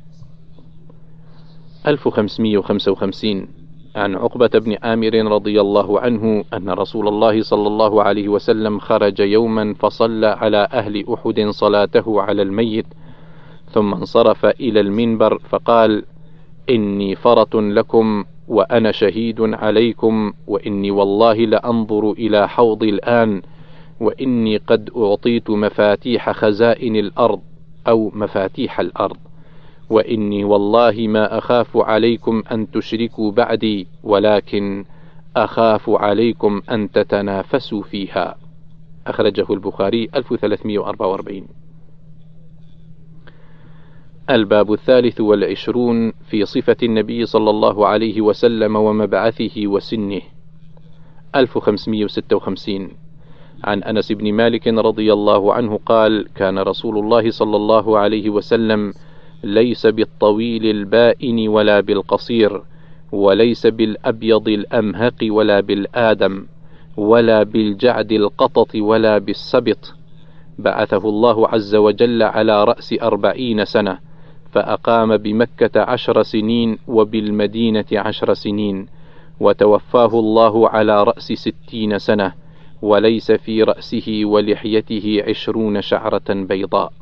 1555 1.86 3.63
عن 3.96 4.14
عقبة 4.14 4.50
بن 4.54 4.76
عامر 4.82 5.14
رضي 5.14 5.60
الله 5.60 6.00
عنه 6.00 6.44
أن 6.54 6.70
رسول 6.70 7.08
الله 7.08 7.42
صلى 7.42 7.68
الله 7.68 8.02
عليه 8.02 8.28
وسلم 8.28 8.78
خرج 8.78 9.20
يوما 9.20 9.74
فصلى 9.78 10.26
على 10.26 10.68
أهل 10.72 11.04
أحد 11.12 11.46
صلاته 11.50 12.22
على 12.22 12.42
الميت 12.42 12.86
ثم 13.70 13.94
انصرف 13.94 14.46
إلى 14.46 14.80
المنبر 14.80 15.38
فقال: 15.38 16.04
إني 16.70 17.14
فرط 17.14 17.56
لكم 17.56 18.24
وأنا 18.48 18.92
شهيد 18.92 19.40
عليكم 19.40 20.32
وإني 20.46 20.90
والله 20.90 21.34
لأنظر 21.34 22.12
إلى 22.12 22.48
حوضي 22.48 22.88
الآن 22.90 23.42
وإني 24.00 24.56
قد 24.56 24.90
أعطيت 24.96 25.50
مفاتيح 25.50 26.30
خزائن 26.30 26.96
الأرض 26.96 27.40
أو 27.88 28.10
مفاتيح 28.14 28.80
الأرض. 28.80 29.16
وإني 29.90 30.44
والله 30.44 31.08
ما 31.08 31.38
أخاف 31.38 31.76
عليكم 31.76 32.42
أن 32.52 32.70
تشركوا 32.70 33.32
بعدي 33.32 33.86
ولكن 34.02 34.84
أخاف 35.36 35.90
عليكم 35.90 36.62
أن 36.70 36.90
تتنافسوا 36.90 37.82
فيها. 37.82 38.36
أخرجه 39.06 39.46
البخاري 39.50 40.08
1344 40.14 41.46
الباب 44.30 44.72
الثالث 44.72 45.20
والعشرون 45.20 46.12
في 46.30 46.44
صفة 46.44 46.76
النبي 46.82 47.26
صلى 47.26 47.50
الله 47.50 47.86
عليه 47.86 48.20
وسلم 48.20 48.76
ومبعثه 48.76 49.66
وسنه. 49.66 50.20
1556 51.36 52.88
عن 53.64 53.82
أنس 53.82 54.12
بن 54.12 54.32
مالك 54.32 54.68
رضي 54.68 55.12
الله 55.12 55.54
عنه 55.54 55.80
قال 55.86 56.28
كان 56.34 56.58
رسول 56.58 56.98
الله 56.98 57.30
صلى 57.30 57.56
الله 57.56 57.98
عليه 57.98 58.30
وسلم 58.30 58.92
ليس 59.44 59.86
بالطويل 59.86 60.66
البائن 60.66 61.48
ولا 61.48 61.80
بالقصير 61.80 62.62
وليس 63.12 63.66
بالأبيض 63.66 64.48
الأمهق 64.48 65.14
ولا 65.22 65.60
بالآدم 65.60 66.46
ولا 66.96 67.42
بالجعد 67.42 68.12
القطط 68.12 68.74
ولا 68.74 69.18
بالسبط. 69.18 69.94
بعثه 70.58 71.08
الله 71.08 71.48
عز 71.48 71.74
وجل 71.74 72.22
على 72.22 72.64
رأس 72.64 72.94
أربعين 73.02 73.64
سنة 73.64 73.98
فأقام 74.52 75.16
بمكة 75.16 75.80
عشر 75.80 76.22
سنين 76.22 76.78
وبالمدينة 76.88 77.84
عشر 77.92 78.34
سنين 78.34 78.86
وتوفاه 79.40 80.18
الله 80.18 80.68
على 80.68 81.04
رأس 81.04 81.32
ستين 81.32 81.98
سنة 81.98 82.32
وليس 82.82 83.32
في 83.32 83.62
رأسه 83.62 84.20
ولحيته 84.24 85.22
عشرون 85.28 85.82
شعرة 85.82 86.28
بيضاء. 86.30 86.92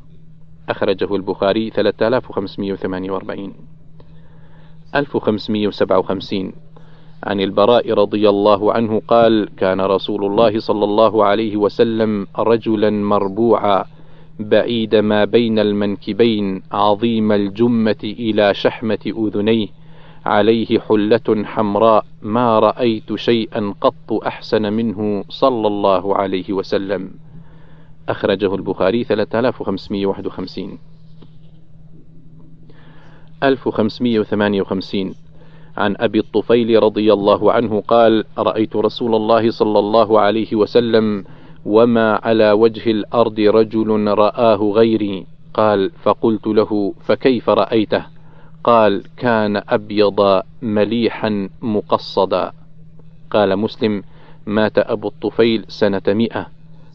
أخرجه 0.69 1.17
البخاري 1.17 1.71
3548 1.71 3.53
1557 4.95 6.53
عن 7.25 7.41
البراء 7.41 7.93
رضي 7.93 8.29
الله 8.29 8.73
عنه 8.73 9.03
قال 9.09 9.49
كان 9.57 9.81
رسول 9.81 10.25
الله 10.25 10.61
صلى 10.61 10.85
الله 10.85 11.25
عليه 11.25 11.57
وسلم 11.57 12.27
رجلا 12.39 12.91
مربوعا 12.91 13.85
بعيد 14.41 14.95
ما 14.95 15.25
بين 15.25 15.59
المنكبين 15.59 16.63
عظيم 16.73 17.33
الجمة 17.33 17.97
إلى 18.05 18.55
شحمة 18.55 18.99
أذنيه 19.07 19.69
عليه 20.27 20.79
حلة 20.79 21.45
حمراء 21.45 22.05
ما 22.23 22.59
رأيت 22.59 23.15
شيئا 23.15 23.75
قط 23.81 24.13
أحسن 24.27 24.73
منه 24.73 25.25
صلى 25.29 25.67
الله 25.67 26.17
عليه 26.17 26.53
وسلم. 26.53 27.11
أخرجه 28.13 28.55
البخاري 28.55 29.05
3551 29.05 30.79
1558 33.43 35.15
عن 35.77 35.97
أبي 35.99 36.19
الطفيل 36.19 36.83
رضي 36.83 37.13
الله 37.13 37.53
عنه 37.53 37.81
قال 37.81 38.25
رأيت 38.39 38.77
رسول 38.77 39.15
الله 39.15 39.51
صلى 39.51 39.79
الله 39.79 40.21
عليه 40.21 40.57
وسلم 40.57 41.25
وما 41.65 42.21
على 42.23 42.53
وجه 42.53 42.91
الأرض 42.91 43.41
رجل 43.41 44.09
رآه 44.09 44.57
غيري. 44.57 45.27
قال 45.55 45.91
فقلت 46.03 46.47
له 46.47 46.95
فكيف 47.01 47.49
رأيته؟ 47.49 48.05
قال 48.65 49.03
كان 49.17 49.63
أبيض 49.69 50.43
مليحا 50.63 51.49
مقصدا. 51.63 52.53
قال 53.31 53.57
مسلم 53.57 54.03
مات 54.47 54.79
أبو 54.79 55.09
الطفيل 55.09 55.65
سنة 55.69 56.03
مئة. 56.09 56.47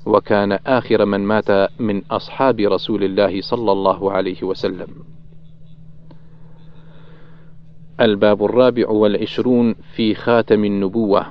وكان 0.07 0.51
آخر 0.51 1.05
من 1.05 1.19
مات 1.19 1.51
من 1.79 2.01
أصحاب 2.11 2.59
رسول 2.59 3.03
الله 3.03 3.41
صلى 3.41 3.71
الله 3.71 4.11
عليه 4.11 4.43
وسلم. 4.43 4.87
الباب 8.01 8.43
الرابع 8.45 8.89
والعشرون 8.89 9.75
في 9.95 10.15
خاتم 10.15 10.65
النبوة 10.65 11.25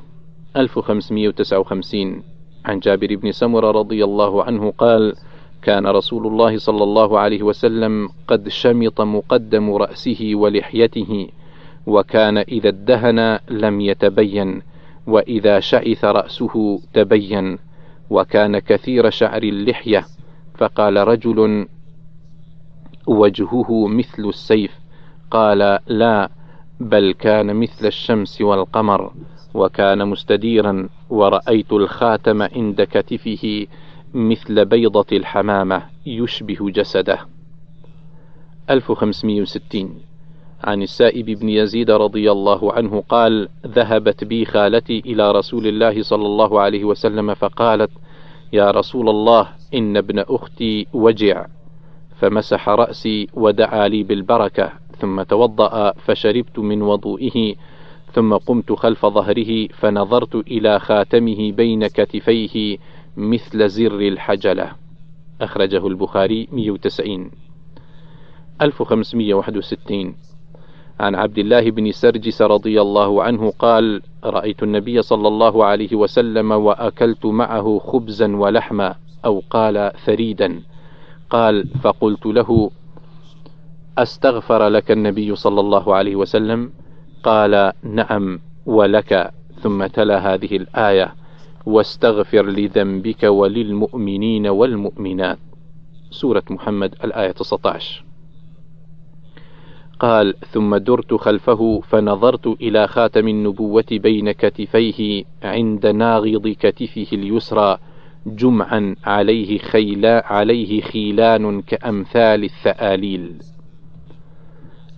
1559 0.56 2.22
عن 2.64 2.78
جابر 2.78 3.16
بن 3.16 3.32
سمرة 3.32 3.70
رضي 3.70 4.04
الله 4.04 4.44
عنه 4.44 4.70
قال 4.78 5.14
كان 5.62 5.86
رسول 5.86 6.26
الله 6.26 6.58
صلى 6.58 6.82
الله 6.84 7.18
عليه 7.18 7.42
وسلم 7.42 8.08
قد 8.28 8.48
شمط 8.48 9.00
مقدم 9.00 9.74
رأسه 9.74 10.30
ولحيته 10.34 11.28
وكان 11.86 12.38
إذا 12.38 12.68
ادهن 12.68 13.38
لم 13.50 13.80
يتبين 13.80 14.62
وإذا 15.06 15.60
شعث 15.60 16.04
رأسه 16.04 16.80
تبين. 16.94 17.65
وكان 18.10 18.58
كثير 18.58 19.10
شعر 19.10 19.42
اللحية 19.42 20.06
فقال 20.58 20.96
رجل 21.08 21.68
وجهه 23.06 23.86
مثل 23.88 24.28
السيف. 24.28 24.70
قال 25.30 25.78
لا 25.86 26.30
بل 26.80 27.12
كان 27.12 27.56
مثل 27.56 27.86
الشمس 27.86 28.40
والقمر 28.40 29.12
وكان 29.54 30.08
مستديرا 30.08 30.88
ورأيت 31.10 31.72
الخاتم 31.72 32.42
عند 32.42 32.82
كتفه 32.82 33.66
مثل 34.14 34.64
بيضة 34.64 35.06
الحمامة 35.12 35.82
يشبه 36.06 36.70
جسده. 36.70 37.18
1560 38.70 40.00
عن 40.66 40.82
السائب 40.82 41.26
بن 41.26 41.48
يزيد 41.48 41.90
رضي 41.90 42.32
الله 42.32 42.72
عنه 42.72 43.04
قال 43.08 43.48
ذهبت 43.66 44.24
بي 44.24 44.44
خالتي 44.44 44.98
إلى 45.06 45.32
رسول 45.32 45.66
الله 45.66 46.02
صلى 46.02 46.26
الله 46.26 46.60
عليه 46.60 46.84
وسلم 46.84 47.34
فقالت 47.34 47.90
يا 48.52 48.70
رسول 48.70 49.08
الله 49.08 49.48
إن 49.74 49.96
ابن 49.96 50.18
أختي 50.18 50.86
وجع 50.92 51.46
فمسح 52.16 52.68
رأسي 52.68 53.28
ودعا 53.34 53.88
لي 53.88 54.02
بالبركة 54.02 54.72
ثم 54.98 55.22
توضأ 55.22 55.92
فشربت 55.92 56.58
من 56.58 56.82
وضوئه 56.82 57.54
ثم 58.12 58.34
قمت 58.34 58.72
خلف 58.72 59.06
ظهره 59.06 59.66
فنظرت 59.66 60.34
إلى 60.34 60.78
خاتمه 60.78 61.52
بين 61.52 61.86
كتفيه 61.86 62.78
مثل 63.16 63.68
زر 63.68 64.00
الحجلة. 64.00 64.72
أخرجه 65.40 65.86
البخاري 65.86 66.48
190 66.52 67.30
1561 68.62 70.14
عن 71.00 71.14
عبد 71.14 71.38
الله 71.38 71.70
بن 71.70 71.92
سرجس 71.92 72.42
رضي 72.42 72.80
الله 72.80 73.22
عنه 73.22 73.50
قال 73.58 74.02
رأيت 74.24 74.62
النبي 74.62 75.02
صلى 75.02 75.28
الله 75.28 75.64
عليه 75.64 75.96
وسلم 75.96 76.52
وأكلت 76.52 77.26
معه 77.26 77.78
خبزا 77.78 78.36
ولحما 78.36 78.94
أو 79.24 79.42
قال 79.50 79.92
ثريدا 80.04 80.62
قال 81.30 81.68
فقلت 81.82 82.26
له 82.26 82.70
أستغفر 83.98 84.68
لك 84.68 84.90
النبي 84.90 85.36
صلى 85.36 85.60
الله 85.60 85.94
عليه 85.94 86.16
وسلم؟ 86.16 86.70
قال 87.22 87.72
نعم 87.82 88.40
ولك. 88.66 89.30
ثم 89.60 89.86
تلا 89.86 90.34
هذه 90.34 90.56
الآية 90.56 91.14
واستغفر 91.66 92.46
لذنبك 92.46 93.22
وللمؤمنين 93.22 94.46
والمؤمنات. 94.46 95.38
سورة 96.10 96.42
محمد 96.50 96.94
الآية 97.04 97.30
19 97.30 98.04
قال 100.00 100.34
ثم 100.52 100.76
درت 100.76 101.14
خلفه 101.14 101.80
فنظرت 101.80 102.46
إلى 102.46 102.86
خاتم 102.86 103.28
النبوة 103.28 103.84
بين 103.90 104.32
كتفيه 104.32 105.24
عند 105.42 105.86
ناغض 105.86 106.48
كتفه 106.48 107.06
اليسرى 107.12 107.78
جمعا 108.26 108.96
عليه 109.04 109.58
خيلا 109.58 110.26
عليه 110.26 110.80
خيلان 110.80 111.62
كأمثال 111.62 112.44
الثآليل. 112.44 113.32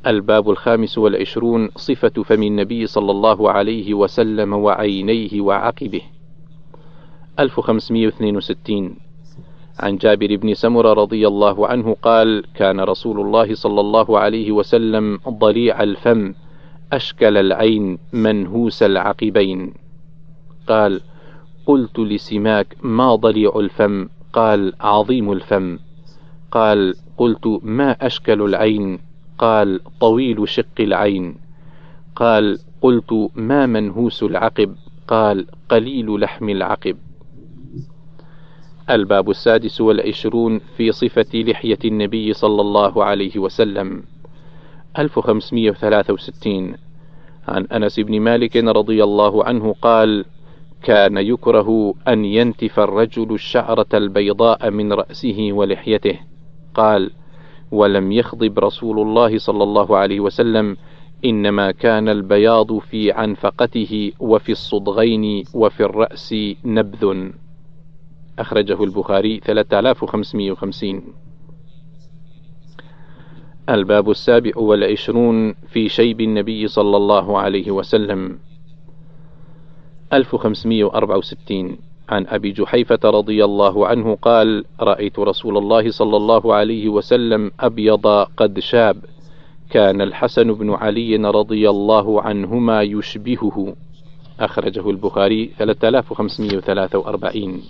الباب 0.07 0.51
الخامس 0.51 0.99
والعشرون 0.99 1.69
صفة 1.77 2.23
فم 2.23 2.43
النبي 2.43 2.87
صلى 2.87 3.11
الله 3.11 3.51
عليه 3.51 3.95
وسلم 3.95 4.53
وعينيه 4.53 5.41
وعقبه. 5.41 6.03
1562 7.39 9.08
عن 9.81 9.97
جابر 9.97 10.37
بن 10.37 10.55
سمرة 10.55 10.93
رضي 10.93 11.29
الله 11.29 11.67
عنه 11.67 11.97
قال 12.03 12.45
كان 12.55 12.81
رسول 12.81 13.21
الله 13.21 13.55
صلى 13.55 13.81
الله 13.81 14.19
عليه 14.19 14.53
وسلم 14.53 15.19
ضليع 15.29 15.83
الفم 15.83 16.35
أشكل 16.93 17.37
العين 17.37 17.99
منهوس 18.13 18.83
العقبين. 18.83 19.75
قال 20.69 21.01
قلت 21.67 21.99
لسماك 21.99 22.77
ما 22.83 23.15
ضليع 23.15 23.53
الفم؟ 23.57 24.09
قال 24.33 24.73
عظيم 24.81 25.33
الفم. 25.33 25.79
قال 26.51 26.95
قلت 27.17 27.61
ما 27.63 28.07
أشكل 28.07 28.43
العين؟ 28.43 28.99
قال 29.39 29.81
طويل 30.01 30.49
شق 30.49 30.81
العين. 30.81 31.37
قال 32.17 32.59
قلت 32.81 33.31
ما 33.35 33.67
منهوس 33.67 34.23
العقب؟ 34.23 34.75
قال 35.09 35.47
قليل 35.69 36.21
لحم 36.21 36.49
العقب. 36.49 36.97
الباب 38.91 39.31
السادس 39.31 39.81
والعشرون 39.81 40.61
في 40.77 40.93
صفة 40.93 41.27
لحية 41.35 41.79
النبي 41.85 42.33
صلى 42.33 42.61
الله 42.61 43.05
عليه 43.05 43.39
وسلم. 43.39 44.03
1563 44.99 46.75
عن 47.49 47.65
أنس 47.65 48.01
بن 48.01 48.21
مالك 48.21 48.57
رضي 48.57 49.05
الله 49.05 49.45
عنه 49.45 49.75
قال 49.83 50.25
كان 50.83 51.17
يكره 51.17 51.95
أن 52.09 52.25
ينتف 52.25 52.81
الرجل 52.81 53.35
الشعرة 53.35 53.87
البيضاء 53.95 54.71
من 54.71 54.93
رأسه 54.93 55.49
ولحيته. 55.53 56.19
قال 56.75 57.11
ولم 57.71 58.13
يخضب 58.13 58.59
رسول 58.59 59.01
الله 59.01 59.39
صلى 59.39 59.63
الله 59.63 59.97
عليه 59.97 60.21
وسلم 60.21 60.77
إنما 61.25 61.71
كان 61.71 62.09
البياض 62.09 62.79
في 62.79 63.13
عنفقته 63.13 64.13
وفي 64.21 64.53
الصدغين 64.53 65.45
وفي 65.55 65.81
الرأس 65.81 66.35
نبذ. 66.65 67.31
أخرجه 68.39 68.85
البخاري 68.85 69.41
3550 69.45 71.03
الباب 73.69 74.11
السابع 74.11 74.51
والعشرون 74.57 75.55
في 75.55 75.89
شيب 75.89 76.21
النبي 76.21 76.69
صلى 76.69 76.97
الله 76.97 77.39
عليه 77.39 77.71
وسلم. 77.71 78.39
1564 80.13 81.79
عن 82.09 82.27
أبي 82.27 82.53
جحيفة 82.53 82.99
رضي 83.05 83.45
الله 83.45 83.87
عنه 83.87 84.15
قال 84.23 84.65
رأيت 84.81 85.19
رسول 85.19 85.57
الله 85.57 85.91
صلى 85.91 86.17
الله 86.17 86.55
عليه 86.55 86.89
وسلم 86.89 87.51
أبيض 87.61 88.07
قد 88.37 88.59
شاب. 88.59 88.97
كان 89.71 90.01
الحسن 90.01 90.53
بن 90.53 90.71
علي 90.71 91.17
رضي 91.17 91.71
الله 91.71 92.23
عنهما 92.23 92.83
يشبهه. 92.83 93.77
أخرجه 94.41 94.91
البخاري 94.91 95.51
3543 95.59 97.63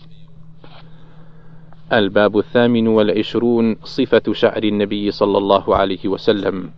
الباب 1.93 2.39
الثامن 2.39 2.89
والعشرون 2.89 3.77
صفة 3.85 4.33
شعر 4.33 4.63
النبي 4.63 5.11
صلى 5.11 5.39
الله 5.39 5.77
عليه 5.77 6.09
وسلم. 6.09 6.71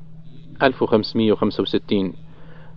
1565 0.62 2.12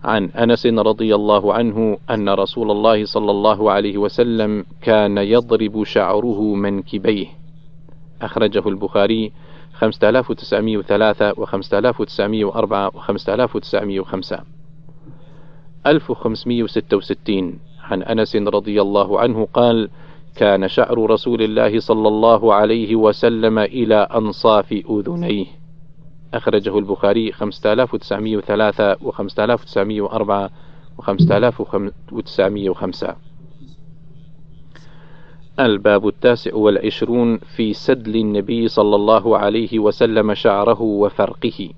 عن 0.04 0.24
أنس 0.30 0.66
رضي 0.66 1.14
الله 1.14 1.54
عنه 1.54 1.98
أن 2.10 2.28
رسول 2.28 2.70
الله 2.70 3.04
صلى 3.04 3.30
الله 3.30 3.70
عليه 3.70 3.98
وسلم 3.98 4.64
كان 4.82 5.18
يضرب 5.18 5.84
شعره 5.84 6.54
منكبيه. 6.54 7.26
أخرجه 8.22 8.68
البخاري 8.68 9.32
5903 9.72 11.40
و 11.40 11.44
5904 11.44 12.90
و 12.94 12.98
5905 12.98 14.44
1566 15.86 17.58
عن 17.82 18.02
أنس 18.02 18.36
رضي 18.36 18.82
الله 18.82 19.20
عنه 19.20 19.48
قال 19.54 19.90
كان 20.34 20.68
شعر 20.68 21.10
رسول 21.10 21.42
الله 21.42 21.80
صلى 21.80 22.08
الله 22.08 22.54
عليه 22.54 22.96
وسلم 22.96 23.58
إلى 23.58 23.94
أنصاف 23.94 24.72
أذنيه. 24.90 25.46
أخرجه 26.34 26.78
البخاري 26.78 27.32
5903 27.32 28.96
و 29.02 29.10
5904 29.10 30.50
و 30.98 31.02
5905 31.02 33.16
الباب 35.60 36.08
التاسع 36.08 36.54
والعشرون 36.54 37.38
في 37.38 37.72
سدل 37.72 38.16
النبي 38.16 38.68
صلى 38.68 38.96
الله 38.96 39.38
عليه 39.38 39.78
وسلم 39.78 40.34
شعره 40.34 40.82
وفرقه. 40.82 41.70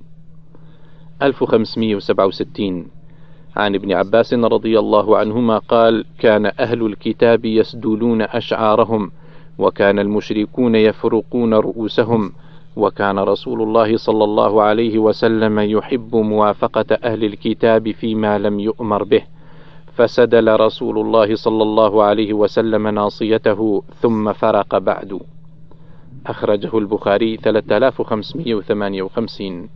1567 1.22 2.86
عن 3.56 3.74
ابن 3.74 3.92
عباس 3.92 4.34
رضي 4.34 4.78
الله 4.78 5.16
عنهما 5.16 5.58
قال 5.58 6.04
كان 6.18 6.52
أهل 6.60 6.86
الكتاب 6.86 7.44
يسدلون 7.44 8.22
أشعارهم 8.22 9.10
وكان 9.58 9.98
المشركون 9.98 10.74
يفرقون 10.74 11.54
رؤوسهم 11.54 12.32
وكان 12.76 13.18
رسول 13.18 13.62
الله 13.62 13.96
صلى 13.96 14.24
الله 14.24 14.62
عليه 14.62 14.98
وسلم 14.98 15.58
يحب 15.58 16.16
موافقة 16.16 16.98
أهل 17.04 17.24
الكتاب 17.24 17.90
فيما 17.90 18.38
لم 18.38 18.60
يؤمر 18.60 19.04
به. 19.04 19.22
فسدل 19.92 20.60
رسول 20.60 20.98
الله 20.98 21.34
صلى 21.34 21.62
الله 21.62 22.02
عليه 22.02 22.32
وسلم 22.32 22.88
ناصيته 22.88 23.82
ثم 24.00 24.32
فرق 24.32 24.78
بعد. 24.78 25.20
أخرجه 26.26 26.78
البخاري 26.78 27.36
3558 27.36 29.68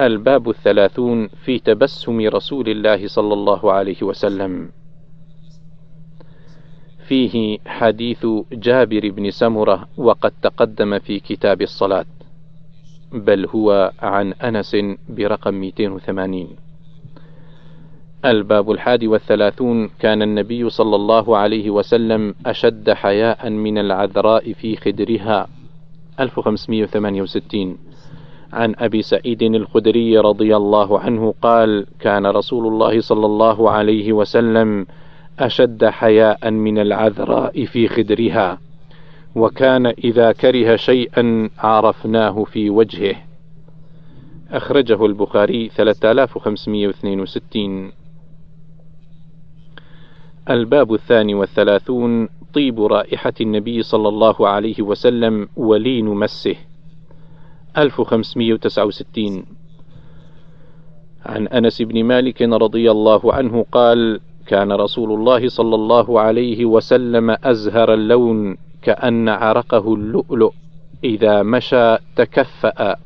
الباب 0.00 0.50
الثلاثون 0.50 1.28
في 1.28 1.58
تبسم 1.58 2.20
رسول 2.20 2.68
الله 2.68 3.06
صلى 3.08 3.34
الله 3.34 3.72
عليه 3.72 4.02
وسلم. 4.02 4.70
فيه 7.08 7.58
حديث 7.66 8.26
جابر 8.52 9.10
بن 9.10 9.30
سمرة 9.30 9.88
وقد 9.96 10.32
تقدم 10.42 10.98
في 10.98 11.20
كتاب 11.20 11.62
الصلاة 11.62 12.06
بل 13.12 13.46
هو 13.46 13.92
عن 14.02 14.32
أنس 14.32 14.76
برقم 15.08 15.54
280 15.54 16.48
الباب 18.24 18.70
الحادي 18.70 19.08
والثلاثون 19.08 19.88
كان 19.98 20.22
النبي 20.22 20.70
صلى 20.70 20.96
الله 20.96 21.36
عليه 21.36 21.70
وسلم 21.70 22.34
أشد 22.46 22.90
حياء 22.90 23.50
من 23.50 23.78
العذراء 23.78 24.52
في 24.52 24.76
خدرها 24.76 25.48
1568 26.20 27.78
عن 28.52 28.74
أبي 28.78 29.02
سعيد 29.02 29.42
الخدري 29.42 30.18
رضي 30.18 30.56
الله 30.56 31.00
عنه 31.00 31.34
قال 31.42 31.86
كان 32.00 32.26
رسول 32.26 32.66
الله 32.66 33.00
صلى 33.00 33.26
الله 33.26 33.70
عليه 33.70 34.12
وسلم 34.12 34.86
أشد 35.38 35.84
حياء 35.84 36.50
من 36.50 36.78
العذراء 36.78 37.64
في 37.64 37.88
خدرها 37.88 38.58
وكان 39.34 39.86
إذا 39.86 40.32
كره 40.32 40.76
شيئا 40.76 41.50
عرفناه 41.58 42.44
في 42.44 42.70
وجهه. 42.70 43.16
أخرجه 44.50 45.06
البخاري 45.06 45.68
3562 45.68 47.92
الباب 50.50 50.94
الثاني 50.94 51.34
والثلاثون 51.34 52.28
طيب 52.54 52.80
رائحة 52.80 53.32
النبي 53.40 53.82
صلى 53.82 54.08
الله 54.08 54.48
عليه 54.48 54.82
وسلم 54.82 55.48
ولين 55.56 56.04
مسه. 56.04 56.54
1569 57.76 59.44
عن 61.26 61.48
أنس 61.48 61.82
بن 61.82 62.04
مالك 62.04 62.42
رضي 62.42 62.90
الله 62.90 63.34
عنه 63.34 63.66
قال 63.72 64.20
كان 64.46 64.72
رسول 64.72 65.12
الله 65.12 65.48
صلى 65.48 65.74
الله 65.74 66.20
عليه 66.20 66.64
وسلم 66.64 67.36
أزهر 67.44 67.94
اللون 67.94 68.56
كأن 68.82 69.28
عرقه 69.28 69.94
اللؤلؤ. 69.94 70.52
إذا 71.04 71.42
مشى 71.42 71.96
تكفأ. 72.16 72.96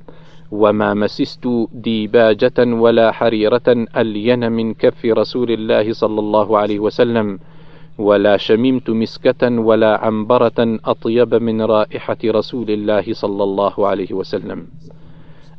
وما 0.53 0.95
مسست 0.95 1.49
ديباجة 1.73 2.59
ولا 2.59 3.13
حريرة 3.13 3.87
ألين 3.97 4.53
من 4.53 4.75
كف 4.75 5.05
رسول 5.05 5.51
الله 5.51 5.93
صلى 5.93 6.21
الله 6.21 6.59
عليه 6.59 6.79
وسلم. 6.79 7.39
ولا 7.99 8.37
شممت 8.37 8.91
مسكة 8.91 9.59
ولا 9.61 10.05
عنبرة 10.05 10.79
أطيب 10.85 11.35
من 11.35 11.63
رائحة 11.63 12.17
رسول 12.25 12.71
الله 12.71 13.13
صلى 13.13 13.43
الله 13.45 13.87
عليه 13.89 14.13
وسلم. 14.13 14.67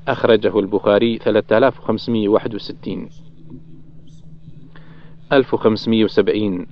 أخرجه 0.08 0.60
البخاري 0.60 1.18
3561 1.18 3.10
1570 5.34 6.66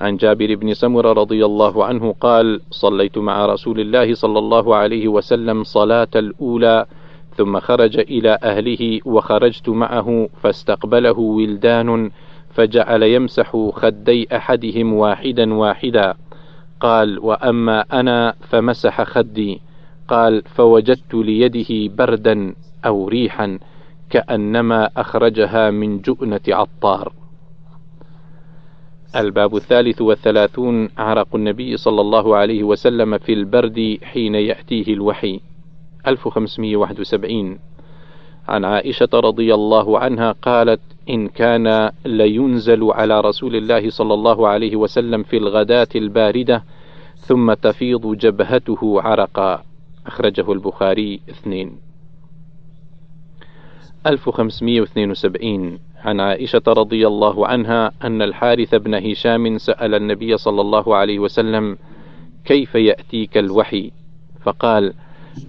عن 0.00 0.16
جابر 0.16 0.54
بن 0.54 0.74
سمر 0.74 1.18
رضي 1.18 1.44
الله 1.44 1.84
عنه 1.84 2.14
قال 2.20 2.60
صليت 2.70 3.18
مع 3.18 3.46
رسول 3.46 3.80
الله 3.80 4.14
صلى 4.14 4.38
الله 4.38 4.76
عليه 4.76 5.08
وسلم 5.08 5.64
صلاة 5.64 6.08
الأولى 6.16 6.86
ثم 7.36 7.60
خرج 7.60 7.98
إلى 7.98 8.38
أهله 8.42 9.00
وخرجت 9.04 9.68
معه 9.68 10.28
فاستقبله 10.42 11.18
ولدان 11.18 12.10
فجعل 12.50 13.02
يمسح 13.02 13.56
خدي 13.72 14.36
أحدهم 14.36 14.92
واحدا 14.92 15.54
واحدا. 15.54 16.14
قال 16.80 17.18
وأما 17.18 17.84
أنا 17.92 18.34
فمسح 18.40 19.02
خدي. 19.02 19.60
قال 20.08 20.42
فوجدت 20.42 21.14
ليده 21.14 21.94
بردا 21.94 22.54
أو 22.86 23.08
ريحا 23.08 23.58
كأنما 24.10 24.90
أخرجها 24.96 25.70
من 25.70 26.00
جؤنة 26.00 26.40
عطار. 26.48 27.12
الباب 29.16 29.56
الثالث 29.56 30.02
والثلاثون 30.02 30.88
عرق 30.98 31.34
النبي 31.34 31.76
صلى 31.76 32.00
الله 32.00 32.36
عليه 32.36 32.62
وسلم 32.64 33.18
في 33.18 33.32
البرد 33.32 33.98
حين 34.02 34.34
يأتيه 34.34 34.94
الوحي. 34.94 35.40
1571 36.06 37.58
عن 38.48 38.64
عائشة 38.64 39.08
رضي 39.14 39.54
الله 39.54 39.98
عنها 39.98 40.32
قالت 40.32 40.80
إن 41.10 41.28
كان 41.28 41.90
لينزل 42.06 42.84
على 42.84 43.20
رسول 43.20 43.56
الله 43.56 43.90
صلى 43.90 44.14
الله 44.14 44.48
عليه 44.48 44.76
وسلم 44.76 45.22
في 45.22 45.36
الغداة 45.36 45.88
الباردة 45.96 46.64
ثم 47.16 47.52
تفيض 47.52 48.16
جبهته 48.16 49.02
عرقا. 49.02 49.62
أخرجه 50.06 50.52
البخاري 50.52 51.20
اثنين. 51.30 51.78
1572 54.06 55.78
عن 56.04 56.20
عائشة 56.20 56.62
رضي 56.68 57.06
الله 57.06 57.46
عنها 57.46 57.92
أن 58.04 58.22
الحارث 58.22 58.74
بن 58.74 58.94
هشام 58.94 59.58
سأل 59.58 59.94
النبي 59.94 60.36
صلى 60.36 60.60
الله 60.60 60.96
عليه 60.96 61.18
وسلم 61.18 61.78
كيف 62.44 62.74
يأتيك 62.74 63.38
الوحي؟ 63.38 63.90
فقال 64.42 64.94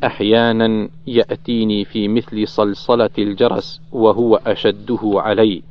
أحيانا 0.03 0.89
يأتيني 1.07 1.85
في 1.85 2.07
مثل 2.07 2.47
صلصلة 2.47 3.09
الجرس 3.17 3.81
وهو 3.91 4.35
أشده 4.35 4.99
علي 5.03 5.63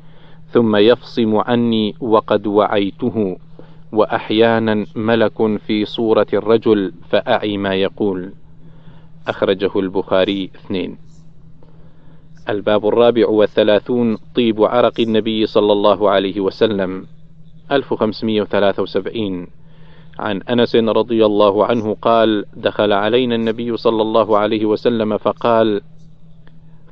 ثم 0.52 0.76
يفصم 0.76 1.36
عني 1.36 1.94
وقد 2.00 2.46
وعيته 2.46 3.36
وأحيانا 3.92 4.86
ملك 4.96 5.56
في 5.66 5.84
صورة 5.84 6.26
الرجل 6.32 6.92
فأعي 7.08 7.56
ما 7.58 7.74
يقول. 7.74 8.32
أخرجه 9.28 9.70
البخاري 9.76 10.50
اثنين. 10.56 10.98
الباب 12.48 12.86
الرابع 12.86 13.28
والثلاثون 13.28 14.16
طيب 14.34 14.62
عرق 14.64 15.00
النبي 15.00 15.46
صلى 15.46 15.72
الله 15.72 16.10
عليه 16.10 16.40
وسلم 16.40 17.06
1573 17.72 19.46
عن 20.20 20.42
أنس 20.42 20.76
رضي 20.76 21.26
الله 21.26 21.66
عنه 21.66 21.96
قال 22.02 22.44
دخل 22.56 22.92
علينا 22.92 23.34
النبي 23.34 23.76
صلى 23.76 24.02
الله 24.02 24.38
عليه 24.38 24.66
وسلم 24.66 25.16
فقال 25.16 25.80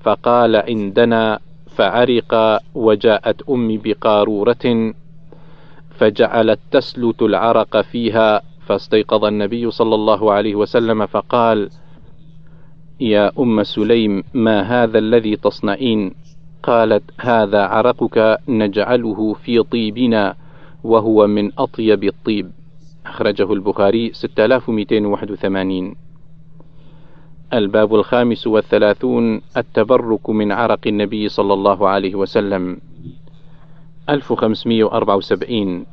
فقال 0.00 0.56
عندنا 0.56 1.38
فعرق 1.76 2.60
وجاءت 2.74 3.48
أمي 3.50 3.78
بقارورة 3.78 4.94
فجعلت 5.90 6.58
تسلت 6.70 7.22
العرق 7.22 7.80
فيها 7.80 8.42
فاستيقظ 8.66 9.24
النبي 9.24 9.70
صلى 9.70 9.94
الله 9.94 10.32
عليه 10.32 10.54
وسلم 10.54 11.06
فقال 11.06 11.70
يا 13.00 13.32
أم 13.38 13.62
سليم 13.62 14.24
ما 14.34 14.60
هذا 14.62 14.98
الذي 14.98 15.36
تصنعين؟ 15.36 16.14
قالت 16.62 17.02
هذا 17.20 17.62
عرقك 17.62 18.38
نجعله 18.48 19.32
في 19.32 19.62
طيبنا 19.62 20.34
وهو 20.84 21.26
من 21.26 21.52
أطيب 21.58 22.04
الطيب. 22.04 22.50
أخرجه 23.08 23.52
البخاري 23.52 24.12
6281 24.12 25.94
الباب 27.52 27.94
الخامس 27.94 28.46
والثلاثون 28.46 29.40
التبرك 29.56 30.30
من 30.30 30.52
عرق 30.52 30.80
النبي 30.86 31.28
صلى 31.28 31.52
الله 31.52 31.88
عليه 31.88 32.14
وسلم. 32.14 32.78
1574 34.10 35.86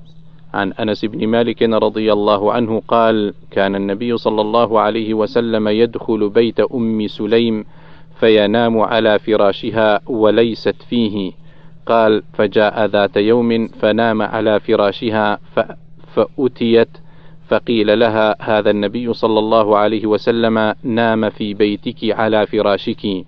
عن 0.53 0.73
أنس 0.73 1.05
بن 1.05 1.27
مالك 1.27 1.63
رضي 1.63 2.13
الله 2.13 2.53
عنه 2.53 2.81
قال 2.87 3.33
كان 3.51 3.75
النبي 3.75 4.17
صلى 4.17 4.41
الله 4.41 4.79
عليه 4.79 5.13
وسلم 5.13 5.67
يدخل 5.67 6.29
بيت 6.29 6.59
أم 6.59 7.07
سليم 7.07 7.65
فينام 8.19 8.79
على 8.79 9.19
فراشها 9.19 9.99
وليست 10.07 10.75
فيه. 10.89 11.31
قال 11.85 12.23
فجاء 12.33 12.85
ذات 12.85 13.17
يوم 13.17 13.67
فنام 13.67 14.21
على 14.21 14.59
فراشها 14.59 15.39
فأتيت 16.15 16.89
فقيل 17.47 17.99
لها 17.99 18.35
هذا 18.39 18.69
النبي 18.69 19.13
صلى 19.13 19.39
الله 19.39 19.77
عليه 19.77 20.05
وسلم 20.05 20.75
نام 20.83 21.29
في 21.29 21.53
بيتك 21.53 22.11
على 22.11 22.45
فراشك. 22.45 23.25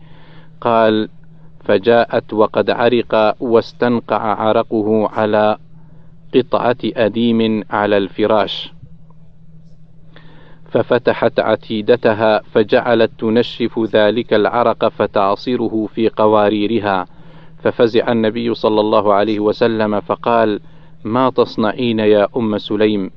قال 0.61 1.09
فجاءت 1.63 2.33
وقد 2.33 2.69
عرق 2.69 3.35
واستنقع 3.39 4.21
عرقه 4.21 5.09
على 5.09 5.57
قطعة 6.35 6.77
أديم 6.83 7.63
على 7.69 7.97
الفراش. 7.97 8.73
ففتحت 10.71 11.39
عتيدتها 11.39 12.41
فجعلت 12.41 13.11
تنشف 13.19 13.79
ذلك 13.79 14.33
العرق 14.33 14.87
فتعصره 14.87 15.87
في 15.95 16.09
قواريرها. 16.09 17.05
ففزع 17.63 18.11
النبي 18.11 18.53
صلى 18.53 18.81
الله 18.81 19.13
عليه 19.13 19.39
وسلم 19.39 19.99
فقال 19.99 20.59
ما 21.03 21.29
تصنعين 21.29 21.99
يا 21.99 22.27
أم 22.37 22.57
سليم؟ 22.57 23.11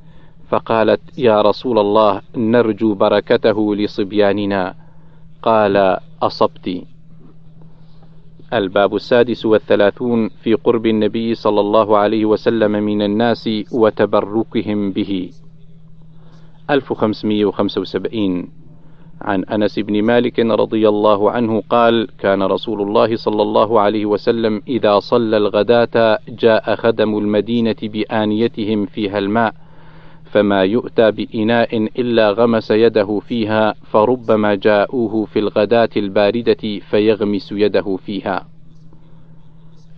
فقالت 0.50 1.00
يا 1.18 1.42
رسول 1.42 1.78
الله 1.78 2.20
نرجو 2.36 2.94
بركته 2.94 3.74
لصبياننا. 3.74 4.74
قال 5.42 5.96
أصبت. 6.22 6.82
الباب 8.52 8.94
السادس 8.94 9.46
والثلاثون 9.46 10.28
في 10.28 10.54
قرب 10.54 10.86
النبي 10.86 11.34
صلى 11.34 11.60
الله 11.60 11.98
عليه 11.98 12.24
وسلم 12.24 12.72
من 12.72 13.02
الناس 13.02 13.50
وتبركهم 13.72 14.92
به. 14.92 15.30
1575 16.70 18.48
عن 19.20 19.44
أنس 19.44 19.78
بن 19.78 20.02
مالك 20.02 20.38
رضي 20.40 20.88
الله 20.88 21.30
عنه 21.30 21.62
قال 21.70 22.08
كان 22.18 22.42
رسول 22.42 22.82
الله 22.82 23.16
صلى 23.16 23.42
الله 23.42 23.80
عليه 23.80 24.06
وسلم 24.06 24.62
إذا 24.68 24.98
صلى 24.98 25.36
الغداة 25.36 26.18
جاء 26.28 26.74
خدم 26.74 27.18
المدينة 27.18 27.76
بآنيتهم 27.82 28.86
فيها 28.86 29.18
الماء 29.18 29.54
فما 30.32 30.64
يؤتى 30.64 31.10
بإناء 31.10 31.76
إلا 31.76 32.30
غمس 32.30 32.70
يده 32.70 33.20
فيها 33.28 33.74
فربما 33.92 34.54
جاءوه 34.54 35.24
في 35.24 35.38
الغداة 35.38 35.90
الباردة 35.96 36.78
فيغمس 36.90 37.52
يده 37.52 37.98
فيها. 38.06 38.46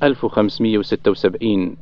1576 0.02 1.76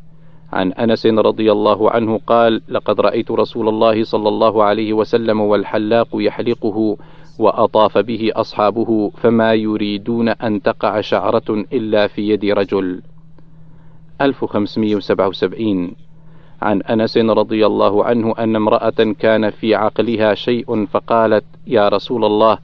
عن 0.52 0.72
أنس 0.72 1.06
رضي 1.06 1.52
الله 1.52 1.90
عنه 1.90 2.20
قال 2.26 2.62
لقد 2.68 3.00
رأيت 3.00 3.30
رسول 3.30 3.68
الله 3.68 4.04
صلى 4.04 4.28
الله 4.28 4.64
عليه 4.64 4.92
وسلم 4.92 5.40
والحلاق 5.40 6.08
يحلقه 6.14 6.96
وأطاف 7.38 7.98
به 7.98 8.30
أصحابه 8.34 9.10
فما 9.10 9.54
يريدون 9.54 10.28
أن 10.28 10.62
تقع 10.62 11.00
شعرة 11.00 11.64
إلا 11.72 12.06
في 12.06 12.28
يد 12.28 12.44
رجل. 12.44 13.02
1577 14.20 16.09
عن 16.62 16.82
أنس 16.82 17.16
رضي 17.18 17.66
الله 17.66 18.04
عنه 18.04 18.34
أن 18.38 18.56
امرأة 18.56 19.14
كان 19.18 19.50
في 19.50 19.74
عقلها 19.74 20.34
شيء 20.34 20.86
فقالت 20.86 21.44
يا 21.66 21.88
رسول 21.88 22.24
الله 22.24 22.58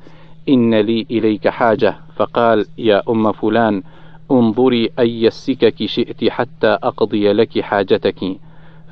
إن 0.49 0.75
لي 0.75 1.07
إليك 1.11 1.49
حاجة. 1.49 1.97
فقال 2.17 2.67
يا 2.79 3.03
أم 3.09 3.33
فلان 3.33 3.83
انظري 4.31 4.91
اي 4.99 5.27
السكك 5.27 5.87
شئت 5.87 6.25
حتى 6.29 6.67
أقضي 6.67 7.33
لك 7.33 7.61
حاجتك. 7.61 8.37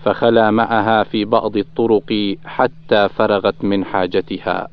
فخلا 0.03 0.51
معها 0.51 1.03
في 1.03 1.25
بعض 1.25 1.57
الطرق 1.57 2.37
حتى 2.45 3.09
فرغت 3.09 3.65
من 3.65 3.85
حاجتها. 3.85 4.69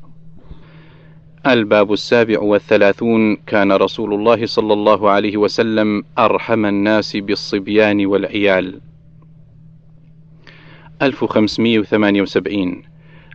الباب 1.46 1.92
السابع 1.92 2.40
والثلاثون 2.40 3.36
كان 3.36 3.72
رسول 3.72 4.14
الله 4.14 4.46
صلى 4.46 4.72
الله 4.72 5.10
عليه 5.10 5.36
وسلم 5.36 6.02
أرحم 6.18 6.66
الناس 6.66 7.16
بالصبيان 7.16 8.06
والعيال. 8.06 8.80
1578 11.02 12.82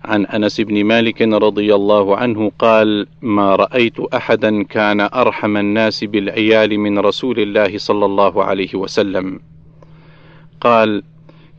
عن 0.05 0.25
أنس 0.25 0.61
بن 0.61 0.83
مالك 0.83 1.21
رضي 1.21 1.75
الله 1.75 2.17
عنه 2.17 2.51
قال: 2.59 3.07
ما 3.21 3.55
رأيت 3.55 3.99
أحدا 3.99 4.63
كان 4.63 5.01
أرحم 5.01 5.57
الناس 5.57 6.03
بالعيال 6.03 6.79
من 6.79 6.99
رسول 6.99 7.39
الله 7.39 7.77
صلى 7.77 8.05
الله 8.05 8.43
عليه 8.43 8.75
وسلم. 8.75 9.39
قال: 10.61 11.03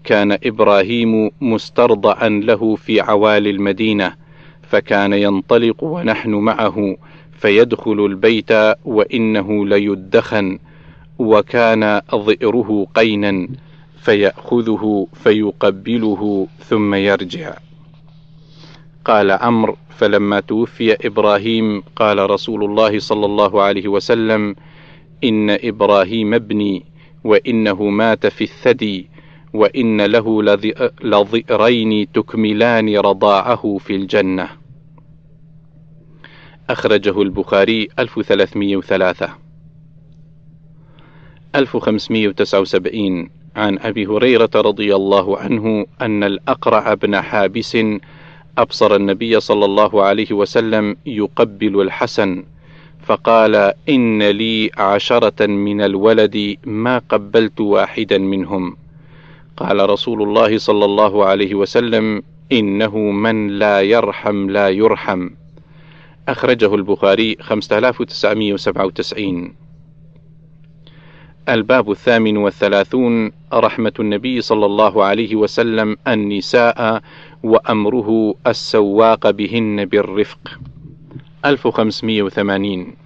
كان 0.05 0.39
إبراهيم 0.45 1.31
مسترضعا 1.41 2.29
له 2.29 2.75
في 2.77 3.01
عوالي 3.01 3.51
المدينة، 3.51 4.15
فكان 4.63 5.13
ينطلق 5.13 5.85
ونحن 5.85 6.31
معه، 6.31 6.97
فيدخل 7.39 8.07
البيت 8.07 8.53
وإنه 8.85 9.67
ليدخن، 9.67 10.59
وكان 11.19 12.01
ظئره 12.15 12.87
قينا، 12.95 13.49
فيأخذه 14.03 15.07
فيقبله 15.15 16.47
ثم 16.59 16.95
يرجع. 16.95 17.55
قال 19.05 19.31
عمرو: 19.31 19.77
فلما 19.91 20.41
توفي 20.41 21.07
إبراهيم 21.07 21.83
قال 21.97 22.31
رسول 22.31 22.65
الله 22.65 22.99
صلى 22.99 23.27
الله 23.27 23.63
عليه 23.63 23.89
وسلم: 23.89 24.57
إن 25.25 25.51
إبراهيم 25.51 26.35
ابني 26.35 26.85
وإنه 27.25 27.83
مات 27.83 28.27
في 28.27 28.45
الثدي 28.45 29.11
وإن 29.55 30.01
له 30.01 30.43
لظئرين 31.03 32.13
تكملان 32.13 32.97
رضاعه 32.97 33.79
في 33.79 33.97
الجنة. 33.97 34.49
أخرجه 36.71 37.23
البخاري 37.23 37.89
1303 37.99 39.29
1579 41.55 43.31
عن 43.57 43.79
أبي 43.79 44.07
هريرة 44.07 44.51
رضي 44.55 44.97
الله 44.97 45.39
عنه 45.39 45.87
أن 46.01 46.25
الأقرع 46.25 46.95
بن 46.95 47.21
حابس 47.21 47.79
أبصر 48.59 48.97
النبي 48.97 49.41
صلى 49.41 49.65
الله 49.65 50.03
عليه 50.03 50.33
وسلم 50.33 50.97
يقبل 51.07 51.81
الحسن 51.81 52.45
فقال 53.03 53.73
إن 53.89 54.23
لي 54.23 54.71
عشرة 54.77 55.47
من 55.47 55.81
الولد 55.81 56.57
ما 56.65 56.99
قبلت 56.99 57.61
واحدا 57.61 58.19
منهم. 58.19 58.77
قال 59.57 59.91
رسول 59.91 60.23
الله 60.23 60.59
صلى 60.59 60.85
الله 60.85 61.25
عليه 61.25 61.55
وسلم 61.55 62.23
إنه 62.53 62.99
من 62.99 63.49
لا 63.49 63.81
يرحم 63.81 64.51
لا 64.51 64.69
يرحم. 64.69 65.31
أخرجه 66.29 66.75
البخاري 66.75 67.37
5997 67.41 69.55
الباب 71.49 71.91
الثامن 71.91 72.37
والثلاثون 72.37 73.33
رحمة 73.53 73.93
النبي 74.01 74.41
صلى 74.41 74.67
الله 74.67 75.05
عليه 75.05 75.37
وسلم 75.37 75.97
النساء 76.09 77.03
وأمره 77.43 78.35
السواق 78.47 79.31
بهن 79.31 79.85
بالرفق. 79.85 80.59
1580 81.45 82.97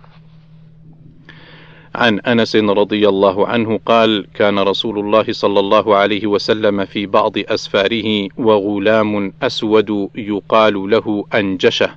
عن 1.95 2.21
أنس 2.21 2.57
رضي 2.57 3.09
الله 3.09 3.47
عنه 3.47 3.81
قال 3.87 4.27
كان 4.35 4.59
رسول 4.59 4.99
الله 4.99 5.25
صلى 5.31 5.61
الله 5.61 5.97
عليه 5.97 6.27
وسلم 6.27 6.85
في 6.85 7.07
بعض 7.07 7.33
أسفاره 7.39 8.29
وغلام 8.37 9.33
أسود 9.43 10.09
يقال 10.15 10.91
له 10.91 11.25
أنجشة 11.35 11.91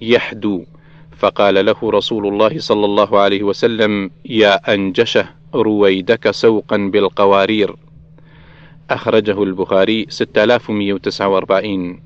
يحدو. 0.00 0.64
فقال 1.16 1.66
له 1.66 1.76
رسول 1.82 2.26
الله 2.26 2.58
صلى 2.58 2.84
الله 2.84 3.18
عليه 3.18 3.42
وسلم 3.42 4.10
يا 4.24 4.74
أنجشة 4.74 5.28
رويدك 5.54 6.30
سوقا 6.30 6.76
بالقوارير. 6.76 7.76
أخرجه 8.90 9.42
البخاري 9.42 10.06
6149 10.08 12.00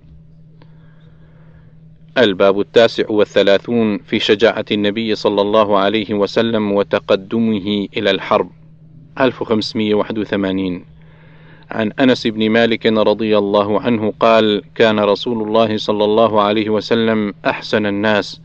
الباب 2.18 2.60
التاسع 2.60 3.04
والثلاثون 3.08 3.98
في 3.98 4.18
شجاعة 4.18 4.64
النبي 4.72 5.14
صلى 5.14 5.40
الله 5.42 5.78
عليه 5.78 6.14
وسلم 6.14 6.72
وتقدمه 6.72 7.88
إلى 7.96 8.10
الحرب. 8.10 8.50
1581 9.20 10.84
عن 11.70 11.92
أنس 12.00 12.26
بن 12.26 12.50
مالك 12.50 12.86
رضي 12.86 13.38
الله 13.38 13.80
عنه 13.80 14.12
قال 14.20 14.62
كان 14.74 15.00
رسول 15.00 15.42
الله 15.42 15.76
صلى 15.76 16.04
الله 16.04 16.42
عليه 16.42 16.70
وسلم 16.70 17.34
أحسن 17.46 17.86
الناس 17.86 18.40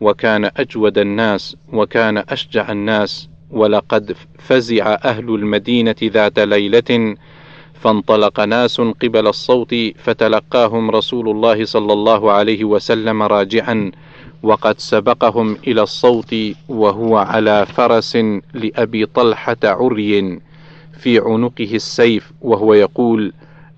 وكان 0.00 0.50
أجود 0.56 0.98
الناس 0.98 1.56
وكان 1.72 2.18
أشجع 2.18 2.72
الناس 2.72 3.28
ولقد 3.52 4.16
فزع 4.38 4.94
أهل 5.04 5.34
المدينة 5.34 5.94
ذات 6.02 6.38
ليلة 6.38 7.16
فانطلق 7.74 8.40
ناس 8.40 8.80
قبل 8.80 9.26
الصوت 9.26 9.74
فتلقاهم 9.96 10.90
رسول 10.90 11.28
الله 11.28 11.64
صلى 11.64 11.92
الله 11.92 12.32
عليه 12.32 12.64
وسلم 12.64 13.22
راجعا 13.22 13.92
وقد 14.42 14.78
سبقهم 14.78 15.56
إلى 15.66 15.82
الصوت 15.82 16.34
وهو 16.68 17.16
على 17.16 17.66
فرس 17.66 18.16
لأبي 18.54 19.06
طلحة 19.06 19.56
عري 19.64 20.40
في 20.98 21.18
عنقه 21.18 21.74
السيف 21.74 22.32
وهو 22.40 22.74
يقول 22.74 23.32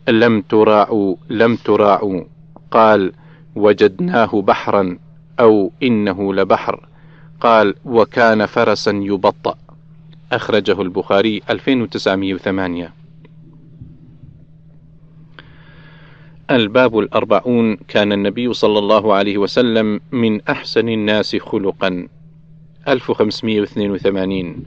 لم 0.08 0.40
تراعوا 0.40 1.16
لم 1.30 1.56
تراعوا 1.56 2.24
قال 2.70 3.12
وجدناه 3.56 4.42
بحرا 4.42 4.98
أو 5.40 5.72
إنه 5.82 6.34
لبحر 6.34 6.88
قال 7.40 7.74
وكان 7.84 8.46
فرسا 8.46 8.90
يبطأ 8.90 9.54
أخرجه 10.36 10.82
البخاري 10.82 11.42
2908 11.50 12.92
الباب 16.50 16.98
الأربعون 16.98 17.76
كان 17.76 18.12
النبي 18.12 18.52
صلى 18.52 18.78
الله 18.78 19.14
عليه 19.14 19.38
وسلم 19.38 20.00
من 20.12 20.40
أحسن 20.40 20.88
الناس 20.88 21.36
خلقا. 21.36 22.08
1582 22.88 24.64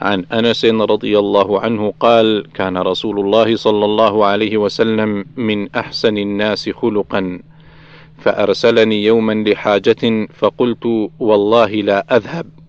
عن 0.00 0.24
أنس 0.24 0.64
رضي 0.64 1.18
الله 1.18 1.60
عنه 1.60 1.92
قال 2.00 2.46
كان 2.54 2.78
رسول 2.78 3.20
الله 3.20 3.56
صلى 3.56 3.84
الله 3.84 4.26
عليه 4.26 4.56
وسلم 4.56 5.24
من 5.36 5.68
أحسن 5.76 6.18
الناس 6.18 6.70
خلقا. 6.70 7.40
فأرسلني 8.18 9.04
يوما 9.04 9.32
لحاجة 9.32 10.28
فقلت 10.34 11.10
والله 11.18 11.70
لا 11.70 12.16
أذهب. 12.16 12.61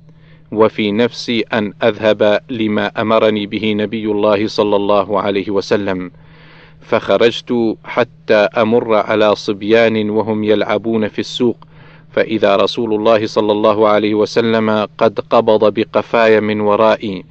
وفي 0.54 0.92
نفسي 0.92 1.42
أن 1.42 1.74
أذهب 1.84 2.39
لما 2.50 2.88
أمرني 3.02 3.46
به 3.46 3.74
نبي 3.74 4.06
الله 4.06 4.48
صلى 4.48 4.76
الله 4.76 5.22
عليه 5.22 5.50
وسلم. 5.52 6.12
فخرجت 6.82 7.78
حتى 7.84 8.34
أمر 8.34 8.96
على 8.96 9.36
صبيان 9.36 10.10
وهم 10.10 10.44
يلعبون 10.44 11.08
في 11.08 11.20
السوق 11.20 11.58
فإذا 12.12 12.56
رسول 12.56 12.94
الله 12.94 13.28
صلى 13.28 13.52
الله 13.52 13.88
عليه 13.88 14.13
وسلم 14.13 14.88
قد 14.98 15.20
قبض 15.20 15.74
بقفاي 15.74 16.42
من 16.42 16.62
ورائي 16.62 17.26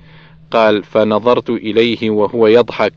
قال 0.51 0.85
فنظرت 0.85 1.51
إليه 1.51 2.11
وهو 2.11 2.47
يضحك 2.47 2.93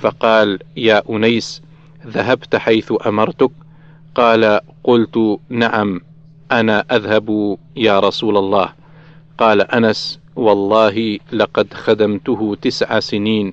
فقال 0.00 0.58
يا 0.76 1.02
أنيس 1.10 1.62
ذهبت 2.06 2.56
حيث 2.56 2.92
أمرتك؟ 3.06 3.50
قال 4.14 4.60
قلت 4.84 5.38
نعم 5.48 6.00
أنا 6.52 6.84
أذهب 6.92 7.58
يا 7.76 8.00
رسول 8.00 8.36
الله. 8.36 8.79
قال 9.40 9.60
أنس 9.60 10.20
والله 10.36 11.18
لقد 11.32 11.74
خدمته 11.74 12.56
تسع 12.62 13.00
سنين 13.00 13.52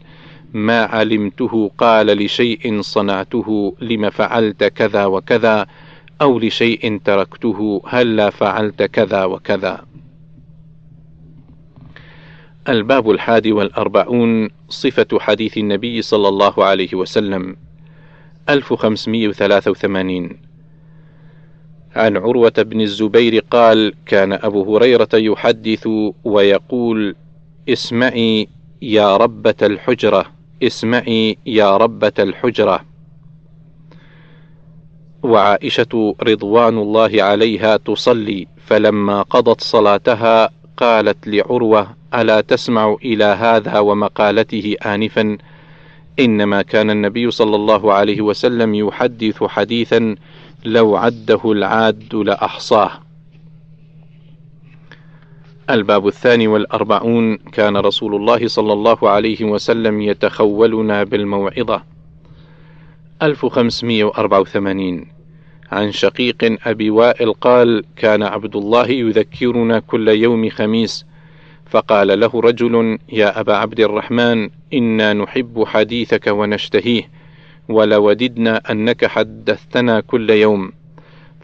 ما 0.54 0.82
علمته 0.82 1.71
قال 1.78 2.08
لشيء 2.08 2.82
صنعته 2.82 3.76
لم 3.82 4.10
فعلت 4.10 4.63
كذا 4.63 5.06
وكذا 5.06 5.67
أو 6.21 6.39
لشيء 6.39 7.02
تركته 7.06 7.82
هلا 7.88 8.30
فعلت 8.30 8.84
كذا 8.84 9.23
وكذا؟ 9.26 9.86
الباب 12.69 13.12
الحادي 13.12 13.52
والأربعون 13.52 14.50
صفة 14.69 15.19
حديث 15.19 15.58
النبي 15.58 16.02
صلى 16.02 16.28
الله 16.28 16.63
عليه 16.65 16.95
وسلم 16.95 17.56
1583 18.50 20.46
عن 21.97 22.17
عروة 22.17 22.53
بن 22.57 22.81
الزبير 22.81 23.45
قال 23.51 23.93
كان 24.05 24.33
أبو 24.33 24.75
هريرة 24.75 25.10
يحدث 25.13 25.88
ويقول 26.23 27.15
اسمعي 27.69 28.47
يا 28.81 29.17
ربة 29.17 29.55
الحجرة 29.62 30.25
اسمعي 30.63 31.38
يا 31.45 31.77
ربة 31.77 32.13
الحجرة. 32.19 32.86
وعائشة 35.23 36.15
رضوان 36.23 36.77
الله 36.77 37.23
عليها 37.23 37.77
تصلي 37.77 38.47
فلما 38.65 39.21
قضت 39.21 39.62
صلاتها 39.62 40.49
قالت 40.77 41.27
لعروة 41.27 41.88
ألا 42.15 42.41
تسمع 42.41 42.97
إلى 43.05 43.23
هذا 43.23 43.79
ومقالته 43.79 44.75
آنفا؟ 44.86 45.38
إنما 46.19 46.62
كان 46.62 46.89
النبي 46.89 47.31
صلى 47.31 47.55
الله 47.55 47.93
عليه 47.93 48.21
وسلم 48.21 48.75
يحدث 48.75 49.43
حديثا 49.43 50.15
لو 50.67 50.95
عده 50.95 51.39
العاد 51.45 52.15
لأحصاه. 52.15 52.91
الباب 55.69 56.08
الثاني 56.08 56.47
والأربعون 56.47 57.38
كان 57.38 57.77
رسول 57.77 58.15
الله 58.15 58.47
صلى 58.47 58.73
الله 58.73 59.10
عليه 59.10 59.45
وسلم 59.45 60.01
يتخولنا 60.01 61.03
بالموعظة. 61.03 61.84
1584 63.21 65.06
عن 65.71 65.91
شقيق 65.91 66.58
أبي 66.67 66.89
وائل 66.89 67.34
قال 67.34 67.84
كان 67.95 68.23
عبد 68.23 68.56
الله 68.56 68.88
يذكرنا 68.88 69.80
كل 69.80 70.08
يوم 70.08 70.49
خميس. 70.49 71.06
فقال 71.69 72.19
له 72.19 72.32
رجل 72.34 72.99
يا 73.13 73.39
أبا 73.39 73.56
عبد 73.56 73.80
الرحمن 73.80 74.49
إنا 74.74 75.13
نحب 75.13 75.63
حديثك 75.68 76.28
ونشتهيه. 76.28 77.09
ولوددنا 77.70 78.72
أنك 78.72 79.05
حدثتنا 79.05 79.99
كل 79.99 80.30
يوم. 80.30 80.72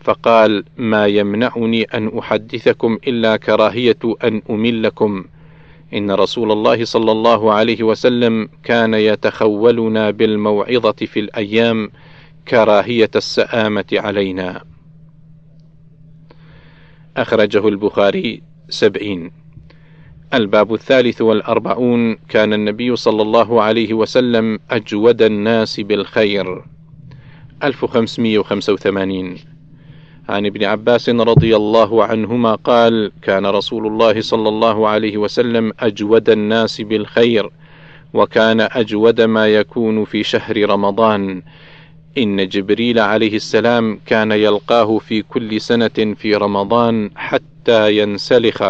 فقال 0.01 0.63
ما 0.77 1.07
يمنعني 1.07 1.83
أن 1.83 2.17
أحدثكم 2.17 2.97
إلا 3.07 3.37
كراهية 3.37 3.99
أن 4.23 4.41
أملكم. 4.49 5.25
إن 5.93 6.11
رسول 6.11 6.51
الله 6.51 6.85
صلى 6.85 7.11
الله 7.11 7.53
عليه 7.53 7.83
وسلم 7.83 8.49
كان 8.63 8.93
يتخولنا 8.93 10.11
بالموعظة 10.11 10.91
في 10.91 11.19
الأيام 11.19 11.89
كراهية 12.47 13.11
السآمة 13.15 13.85
علينا. 13.93 14.63
أخرجه 17.17 17.67
البخاري 17.67 18.41
سبعين. 18.69 19.42
الباب 20.33 20.73
الثالث 20.73 21.21
والأربعون 21.21 22.15
كان 22.15 22.53
النبي 22.53 22.95
صلى 22.95 23.21
الله 23.21 23.61
عليه 23.61 23.93
وسلم 23.93 24.59
أجود 24.71 25.21
الناس 25.21 25.79
بالخير. 25.79 26.63
1585 27.63 29.35
عن 30.29 30.45
ابن 30.45 30.63
عباس 30.63 31.09
رضي 31.09 31.55
الله 31.55 32.03
عنهما 32.03 32.55
قال 32.55 33.11
كان 33.21 33.45
رسول 33.45 33.87
الله 33.87 34.21
صلى 34.21 34.49
الله 34.49 34.87
عليه 34.87 35.17
وسلم 35.17 35.73
أجود 35.79 36.29
الناس 36.29 36.81
بالخير 36.81 37.49
وكان 38.13 38.61
أجود 38.61 39.21
ما 39.21 39.47
يكون 39.47 40.05
في 40.05 40.23
شهر 40.23 40.69
رمضان. 40.69 41.41
إن 42.17 42.47
جبريل 42.47 42.99
عليه 42.99 43.35
السلام 43.35 43.99
كان 44.05 44.31
يلقاه 44.31 44.97
في 44.97 45.21
كل 45.21 45.61
سنة 45.61 46.15
في 46.17 46.35
رمضان 46.35 47.09
حتى 47.15 47.97
ينسلخ. 47.97 48.63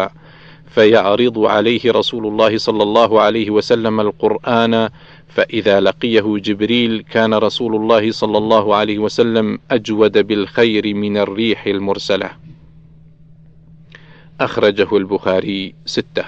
فيعرض 0.74 1.38
عليه 1.38 1.92
رسول 1.92 2.26
الله 2.26 2.58
صلى 2.58 2.82
الله 2.82 3.20
عليه 3.20 3.50
وسلم 3.50 4.00
القرآن 4.00 4.88
فإذا 5.28 5.80
لقيه 5.80 6.36
جبريل 6.38 7.04
كان 7.10 7.34
رسول 7.34 7.76
الله 7.76 8.10
صلى 8.10 8.38
الله 8.38 8.74
عليه 8.74 8.98
وسلم 8.98 9.58
أجود 9.70 10.18
بالخير 10.26 10.94
من 10.94 11.16
الريح 11.16 11.66
المرسلة. 11.66 12.30
أخرجه 14.40 14.96
البخاري 14.96 15.74
ستة. 15.86 16.24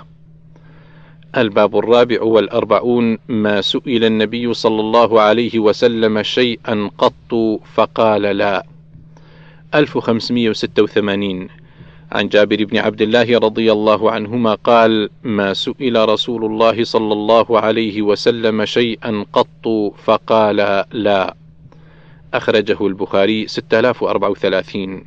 الباب 1.37 1.79
الرابع 1.79 2.23
والأربعون 2.23 3.19
ما 3.29 3.61
سئل 3.61 4.05
النبي 4.05 4.55
صلى 4.55 4.81
الله 4.81 5.21
عليه 5.21 5.59
وسلم 5.59 6.23
شيئا 6.23 6.91
قط 6.99 7.61
فقال 7.75 8.23
لا. 8.23 8.67
1586 9.75 11.49
عن 12.13 12.29
جابر 12.29 12.65
بن 12.65 12.77
عبد 12.77 13.03
الله 13.03 13.39
رضي 13.39 13.73
الله 13.73 14.11
عنهما 14.11 14.55
قال 14.55 15.09
ما 15.23 15.55
سئل 15.55 16.09
رسول 16.09 16.45
الله 16.45 16.85
صلى 16.85 17.13
الله 17.13 17.61
عليه 17.61 18.03
وسلم 18.03 18.65
شيئا 18.65 19.25
قط 19.33 19.95
فقال 20.05 20.85
لا 20.93 21.35
أخرجه 22.35 22.87
البخاري 22.87 23.47
6034 23.47 25.05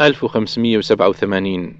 1587 0.00 1.76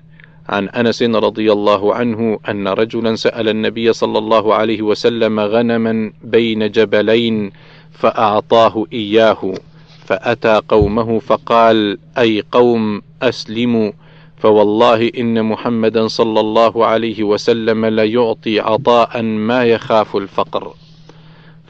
عن 0.49 0.69
أنس 0.69 1.03
رضي 1.03 1.53
الله 1.53 1.95
عنه 1.95 2.39
أن 2.49 2.69
رجلا 2.69 3.15
سأل 3.15 3.49
النبي 3.49 3.93
صلى 3.93 4.19
الله 4.19 4.55
عليه 4.55 4.83
وسلم 4.83 5.41
غنما 5.41 6.13
بين 6.25 6.71
جبلين 6.71 7.53
فأعطاه 7.93 8.87
إياه. 8.93 9.55
فأتى 10.07 10.61
قومه 10.69 11.19
فقال 11.19 11.99
أي 12.19 12.43
قوم 12.53 13.03
أسلموا. 13.23 13.93
فوالله 14.37 15.11
إن 15.19 15.45
محمدا 15.45 16.09
صلى 16.09 16.41
الله 16.41 16.87
عليه 16.87 17.23
وسلم 17.23 17.87
ليعطي 17.87 18.61
عطاء 18.61 19.23
ما 19.23 19.65
يخاف 19.65 20.17
الفقر. 20.17 20.75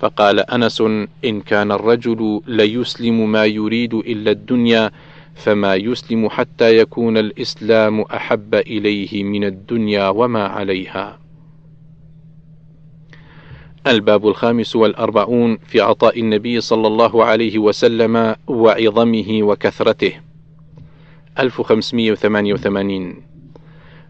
فقال 0.01 0.41
أنس 0.41 0.80
إن 1.24 1.41
كان 1.41 1.72
الرجل 1.72 2.41
ليسلم 2.47 3.33
ما 3.33 3.45
يريد 3.45 3.95
إلا 3.95 4.30
الدنيا 4.30 4.91
فما 5.35 5.74
يسلم 5.74 6.28
حتى 6.28 6.78
يكون 6.78 7.18
الإسلام 7.18 8.01
أحب 8.01 8.55
إليه 8.55 9.24
من 9.24 9.45
الدنيا 9.45 10.09
وما 10.09 10.47
عليها. 10.47 11.21
الباب 13.87 14.28
الخامس 14.28 14.76
والأربعون 14.76 15.59
في 15.66 15.80
عطاء 15.80 16.20
النبي 16.20 16.61
صلى 16.61 16.87
الله 16.87 17.24
عليه 17.24 17.59
وسلم 17.59 18.37
وعظمه 18.47 19.43
وكثرته. 19.43 20.12
1588 21.39 23.33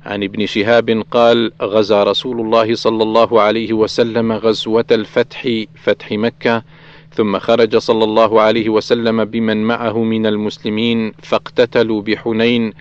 عن 0.06 0.22
ابن 0.22 0.46
شهاب 0.46 1.04
قال 1.10 1.52
غزا 1.62 2.04
رسول 2.04 2.40
الله 2.40 2.74
صلى 2.74 3.02
الله 3.02 3.40
عليه 3.40 3.72
وسلم 3.72 4.32
غزوة 4.32 4.84
الفتح 4.90 5.48
فتح 5.74 6.12
مكة 6.12 6.62
ثم 7.14 7.38
خرج 7.38 7.76
صلى 7.76 8.04
الله 8.04 8.40
عليه 8.40 8.68
وسلم 8.68 9.24
بمن 9.24 9.64
معه 9.64 9.98
من 10.02 10.26
المسلمين 10.26 11.12
فاقتتلوا 11.22 12.02
بحنين 12.02 12.72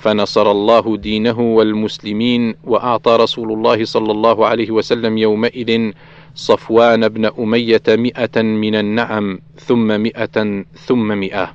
فنصر 0.00 0.50
الله 0.50 0.96
دينه 0.96 1.40
والمسلمين 1.40 2.54
وأعطى 2.64 3.16
رسول 3.16 3.52
الله 3.52 3.84
صلى 3.84 4.12
الله 4.12 4.46
عليه 4.46 4.70
وسلم 4.70 5.18
يومئذ 5.18 5.92
صفوان 6.34 7.08
بن 7.08 7.24
أمية 7.38 7.82
مئة 7.88 8.42
من 8.42 8.74
النعم 8.74 9.38
ثم 9.56 10.00
مئة 10.00 10.64
ثم 10.86 11.08
مئة. 11.18 11.54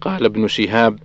قال 0.00 0.24
ابن 0.24 0.46
شهاب 0.46 0.98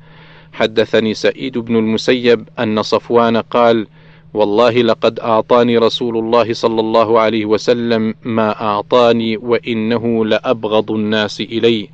حدثني 0.54 1.14
سعيد 1.14 1.58
بن 1.58 1.76
المسيب 1.76 2.50
أن 2.60 2.82
صفوان 2.82 3.38
قال 3.38 3.88
والله 4.34 4.82
لقد 4.82 5.20
أعطاني 5.20 5.78
رسول 5.78 6.18
الله 6.18 6.54
صلى 6.54 6.80
الله 6.80 7.20
عليه 7.20 7.46
وسلم 7.46 8.14
ما 8.24 8.62
أعطاني 8.62 9.38
وإنه 9.38 10.26
لأبغض 10.26 10.92
الناس 10.92 11.42
إلي 11.42 11.90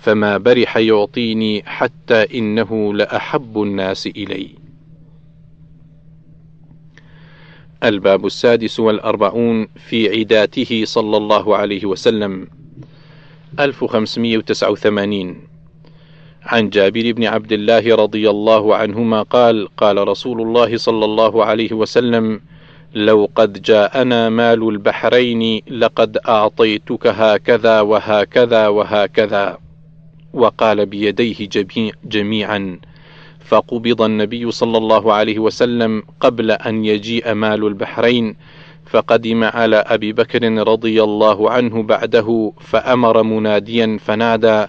فما 0.00 0.38
برح 0.38 0.76
يعطيني 0.76 1.62
حتى 1.66 2.38
إنه 2.38 2.94
لأحب 2.94 3.62
الناس 3.62 4.06
إلي. 4.06 4.48
الباب 7.84 8.26
السادس 8.26 8.80
والأربعون 8.80 9.66
في 9.76 10.18
عداته 10.18 10.82
صلى 10.86 11.16
الله 11.16 11.56
عليه 11.56 11.86
وسلم. 11.86 12.46
1589 13.60 15.48
عن 16.42 16.70
جابر 16.70 17.12
بن 17.12 17.24
عبد 17.24 17.52
الله 17.52 17.96
رضي 17.96 18.30
الله 18.30 18.76
عنهما 18.76 19.22
قال 19.22 19.68
قال 19.76 20.08
رسول 20.08 20.40
الله 20.40 20.76
صلى 20.76 21.04
الله 21.04 21.44
عليه 21.44 21.72
وسلم 21.72 22.40
لو 22.94 23.30
قد 23.34 23.62
جاءنا 23.62 24.28
مال 24.28 24.68
البحرين 24.68 25.62
لقد 25.70 26.18
أعطيتك 26.28 27.06
هكذا 27.06 27.80
وهكذا 27.80 28.68
وهكذا. 28.68 29.58
وقال 30.32 30.86
بيديه 30.86 31.48
جميعا. 32.04 32.78
فقبض 33.48 34.02
النبي 34.02 34.50
صلى 34.50 34.78
الله 34.78 35.12
عليه 35.12 35.38
وسلم 35.38 36.02
قبل 36.20 36.50
أن 36.50 36.84
يجيء 36.84 37.34
مال 37.34 37.66
البحرين 37.66 38.36
فقدم 38.86 39.44
على 39.44 39.76
أبي 39.76 40.12
بكر 40.12 40.68
رضي 40.68 41.02
الله 41.02 41.50
عنه 41.50 41.82
بعده 41.82 42.52
فأمر 42.60 43.22
مناديا 43.22 43.98
فنادى 44.00 44.66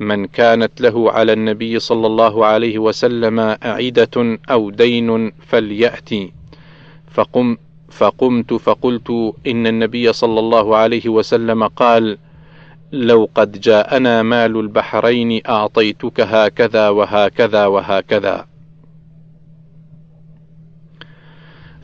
من 0.00 0.26
كانت 0.26 0.80
له 0.80 1.12
على 1.12 1.32
النبي 1.32 1.78
صلى 1.78 2.06
الله 2.06 2.46
عليه 2.46 2.78
وسلم 2.78 3.40
أعدة 3.40 4.38
أو 4.50 4.70
دين 4.70 5.32
فليأتي. 5.46 6.32
فقم 7.10 7.56
فقمت 7.90 8.54
فقلت 8.54 9.34
إن 9.46 9.66
النبي 9.66 10.12
صلى 10.12 10.40
الله 10.40 10.76
عليه 10.76 11.08
وسلم 11.08 11.66
قال 11.66 12.18
لو 12.92 13.28
قد 13.34 13.60
جاءنا 13.60 14.22
مال 14.22 14.56
البحرين 14.60 15.40
أعطيتك 15.48 16.20
هكذا 16.20 16.88
وهكذا 16.88 17.66
وهكذا. 17.66 18.46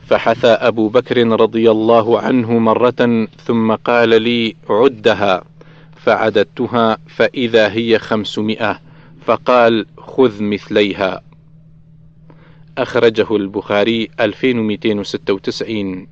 فحثى 0.07 0.47
أبو 0.47 0.89
بكر 0.89 1.27
رضي 1.27 1.71
الله 1.71 2.19
عنه 2.19 2.59
مرة 2.59 3.27
ثم 3.45 3.75
قال 3.75 4.21
لي 4.21 4.55
عدها 4.69 5.43
فعددتها 5.95 6.97
فإذا 7.07 7.71
هي 7.71 7.99
خمسمائة 7.99 8.79
فقال 9.25 9.85
خذ 9.97 10.43
مثليها. 10.43 11.21
أخرجه 12.77 13.35
البخاري 13.35 14.09
2296 14.19 16.07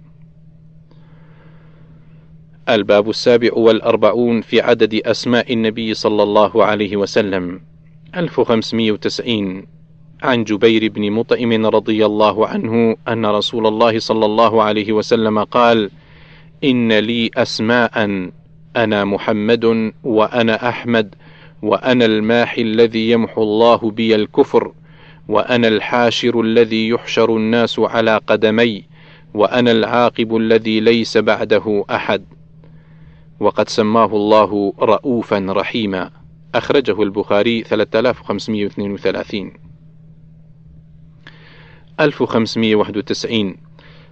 الباب 2.70 3.10
السابع 3.10 3.50
والأربعون 3.54 4.42
في 4.42 4.62
عدد 4.62 5.02
أسماء 5.06 5.54
النبي 5.54 5.94
صلى 5.94 6.24
الله 6.24 6.66
عليه 6.66 6.98
وسلم. 6.98 7.62
1590 8.16 9.64
عن 10.24 10.44
جبير 10.44 10.92
بن 10.92 11.12
مطعم 11.12 11.66
رضي 11.66 12.06
الله 12.06 12.48
عنه 12.48 12.96
أن 13.08 13.26
رسول 13.26 13.68
الله 13.68 14.00
صلى 14.00 14.26
الله 14.26 14.64
عليه 14.64 14.92
وسلم 14.94 15.44
قال: 15.44 15.90
إن 16.64 16.92
لي 17.00 17.32
أسماء 17.36 18.30
أنا 18.76 19.06
محمد 19.06 19.94
وأنا 20.04 20.70
أحمد 20.70 21.16
وأنا 21.62 22.06
الماحي 22.06 22.62
الذي 22.62 23.12
يمحو 23.12 23.44
الله 23.44 23.92
بي 23.92 24.16
الكفر 24.16 24.72
وأنا 25.28 25.68
الحاشر 25.68 26.42
الذي 26.42 26.90
يحشر 26.90 27.38
الناس 27.38 27.80
على 27.80 28.22
قدمي 28.28 28.84
وأنا 29.34 29.72
العاقب 29.72 30.36
الذي 30.36 30.80
ليس 30.80 31.18
بعده 31.18 31.86
أحد. 31.90 32.37
وقد 33.40 33.70
سماه 33.70 34.06
الله 34.06 34.74
رؤوفا 34.80 35.46
رحيما. 35.50 36.12
أخرجه 36.56 37.04
البخاري 37.04 37.64
3532 37.64 39.52
1591 42.00 43.58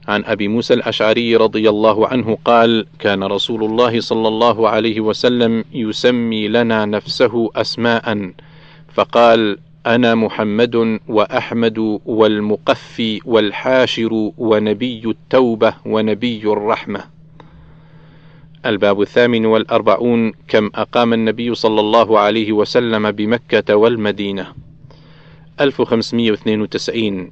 عن 0.07 0.25
أبي 0.25 0.47
موسى 0.47 0.73
الأشعري 0.73 1.35
رضي 1.35 1.69
الله 1.69 2.07
عنه 2.07 2.37
قال 2.45 2.85
كان 2.99 3.23
رسول 3.23 3.63
الله 3.63 3.99
صلى 3.99 4.27
الله 4.27 4.69
عليه 4.69 4.99
وسلم 5.01 5.63
يسمي 5.73 6.47
لنا 6.47 6.85
نفسه 6.85 7.49
اسماء. 7.55 8.31
فقال 8.93 9.57
أنا 9.85 10.15
محمد 10.15 10.99
وأحمد 11.07 11.99
والمقفي 12.05 13.21
والحاشر 13.25 14.31
ونبي 14.37 15.03
التوبة 15.05 15.73
ونبي 15.85 16.43
الرحمة. 16.43 17.14
الباب 18.65 19.01
الثامن 19.01 19.45
والأربعون 19.45 20.31
كم 20.47 20.69
أقام 20.75 21.13
النبي 21.13 21.55
صلى 21.55 21.79
الله 21.79 22.19
عليه 22.19 22.51
وسلم 22.51 23.11
بمكة 23.11 23.75
والمدينة. 23.75 24.47
1592 25.61 27.31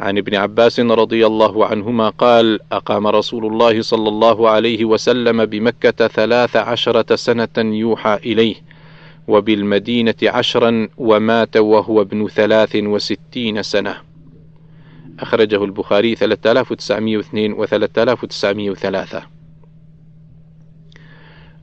عن 0.00 0.18
ابن 0.18 0.34
عباس 0.34 0.80
رضي 0.80 1.26
الله 1.26 1.66
عنهما 1.66 2.08
قال 2.08 2.60
أقام 2.72 3.06
رسول 3.06 3.46
الله 3.46 3.82
صلى 3.82 4.08
الله 4.08 4.50
عليه 4.50 4.84
وسلم 4.84 5.44
بمكة 5.44 6.08
ثلاث 6.08 6.56
عشرة 6.56 7.16
سنة 7.16 7.56
يوحى 7.56 8.18
إليه 8.24 8.54
وبالمدينة 9.28 10.14
عشرا 10.22 10.88
ومات 10.96 11.56
وهو 11.56 12.00
ابن 12.00 12.28
ثلاث 12.28 12.76
وستين 12.76 13.62
سنة. 13.62 13.96
أخرجه 15.20 15.64
البخاري 15.64 16.14
3902 16.14 17.52
و 17.52 17.64
3903 17.64 19.35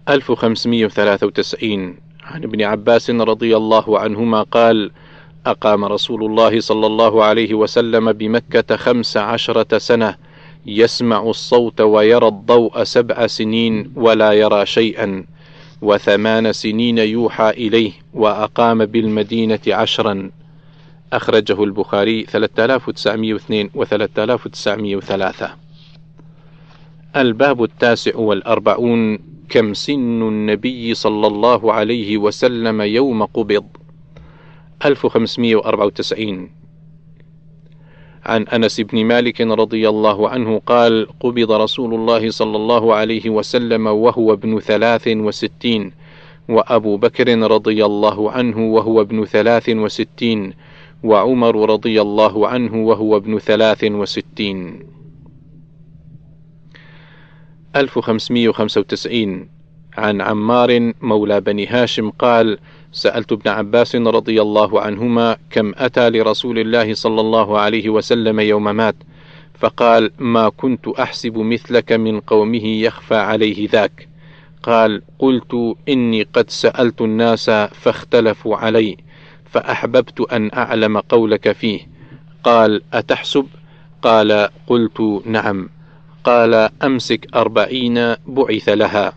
1593 0.09 1.95
عن 2.23 2.43
ابن 2.43 2.61
عباس 2.61 3.09
رضي 3.09 3.57
الله 3.57 3.99
عنهما 3.99 4.41
قال 4.43 4.91
أقام 5.45 5.85
رسول 5.85 6.25
الله 6.25 6.59
صلى 6.59 6.87
الله 6.87 7.23
عليه 7.23 7.53
وسلم 7.53 8.11
بمكة 8.11 8.75
خمس 8.75 9.17
عشرة 9.17 9.77
سنة 9.77 10.15
يسمع 10.65 11.21
الصوت 11.29 11.81
ويرى 11.81 12.27
الضوء 12.27 12.83
سبع 12.83 13.27
سنين 13.27 13.91
ولا 13.95 14.31
يرى 14.31 14.65
شيئا 14.65 15.25
وثمان 15.81 16.53
سنين 16.53 16.97
يوحى 16.97 17.49
إليه 17.49 17.91
وأقام 18.13 18.85
بالمدينة 18.85 19.59
عشرا. 19.67 20.31
أخرجه 21.13 21.63
البخاري 21.63 22.23
3902 22.23 23.69
و 23.75 23.83
3903 23.83 25.62
الباب 27.15 27.63
التاسع 27.63 28.17
والأربعون 28.17 29.19
كم 29.49 29.73
سن 29.73 30.21
النبي 30.21 30.93
صلى 30.93 31.27
الله 31.27 31.73
عليه 31.73 32.17
وسلم 32.17 32.81
يوم 32.81 33.23
قبض؟ 33.23 33.65
1594 34.85 36.49
عن 38.25 38.43
أنس 38.47 38.81
بن 38.81 39.05
مالك 39.05 39.41
رضي 39.41 39.89
الله 39.89 40.29
عنه 40.29 40.61
قال 40.65 41.07
قبض 41.19 41.51
رسول 41.51 41.93
الله 41.93 42.29
صلى 42.29 42.57
الله 42.57 42.95
عليه 42.95 43.29
وسلم 43.29 43.87
وهو 43.87 44.33
ابن 44.33 44.59
ثلاث 44.59 45.07
وستين 45.07 45.91
وأبو 46.49 46.97
بكر 46.97 47.51
رضي 47.51 47.85
الله 47.85 48.31
عنه 48.31 48.73
وهو 48.73 49.01
ابن 49.01 49.25
ثلاث 49.25 49.69
وستين 49.69 50.53
وعمر 51.03 51.69
رضي 51.69 52.01
الله 52.01 52.47
عنه 52.47 52.75
وهو 52.87 53.17
ابن 53.17 53.39
ثلاث 53.39 53.83
وستين. 53.83 54.79
1595 57.75 59.49
عن 59.97 60.21
عمار 60.21 60.93
مولى 61.01 61.41
بني 61.41 61.67
هاشم 61.67 62.09
قال 62.09 62.57
سألت 62.91 63.31
ابن 63.31 63.49
عباس 63.49 63.95
رضي 63.95 64.41
الله 64.41 64.81
عنهما 64.81 65.37
كم 65.49 65.73
أتى 65.77 66.09
لرسول 66.09 66.59
الله 66.59 66.93
صلى 66.93 67.21
الله 67.21 67.59
عليه 67.59 67.89
وسلم 67.89 68.39
يوم 68.39 68.63
مات 68.63 68.95
فقال 69.59 70.11
ما 70.19 70.49
كنت 70.49 70.87
أحسب 70.87 71.37
مثلك 71.37 71.91
من 71.91 72.19
قومه 72.19 72.65
يخفى 72.65 73.15
عليه 73.15 73.69
ذاك. 73.69 74.07
قال 74.63 75.01
قلت 75.19 75.75
إني 75.89 76.23
قد 76.23 76.49
سألت 76.49 77.01
الناس 77.01 77.49
فاختلفوا 77.49 78.57
علي 78.57 78.97
فأحببت 79.51 80.21
أن 80.21 80.51
أعلم 80.53 80.97
قولك 80.97 81.51
فيه. 81.51 81.87
قال 82.43 82.81
أتحسب؟ 82.93 83.47
قال 84.01 84.49
قلت 84.67 85.21
نعم. 85.25 85.69
قال 86.23 86.69
أمسك 86.83 87.35
أربعين 87.35 88.15
بعث 88.27 88.69
لها 88.69 89.13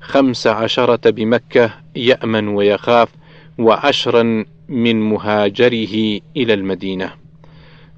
خمس 0.00 0.46
عشرة 0.46 1.10
بمكة 1.10 1.70
يأمن 1.96 2.48
ويخاف 2.48 3.08
وعشرا 3.58 4.44
من 4.68 5.00
مهاجره 5.00 6.20
إلى 6.36 6.54
المدينة. 6.54 7.12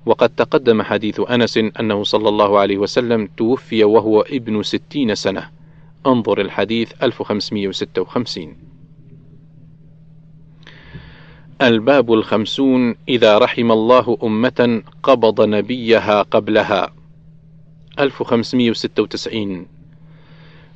وقد 0.06 0.28
تقدم 0.28 0.82
حديث 0.82 1.20
أنس 1.20 1.56
أنه 1.58 2.04
صلى 2.04 2.28
الله 2.28 2.58
عليه 2.58 2.78
وسلم 2.78 3.28
توفي 3.36 3.84
وهو 3.84 4.20
ابن 4.20 4.62
ستين 4.62 5.14
سنة. 5.14 5.50
انظر 6.06 6.40
الحديث 6.40 6.92
1556 7.02 8.56
الباب 11.62 12.12
الخمسون 12.12 12.94
إذا 13.08 13.38
رحم 13.38 13.72
الله 13.72 14.18
أمة 14.22 14.82
قبض 15.02 15.40
نبيها 15.40 16.22
قبلها. 16.22 16.97
1596 18.00 19.66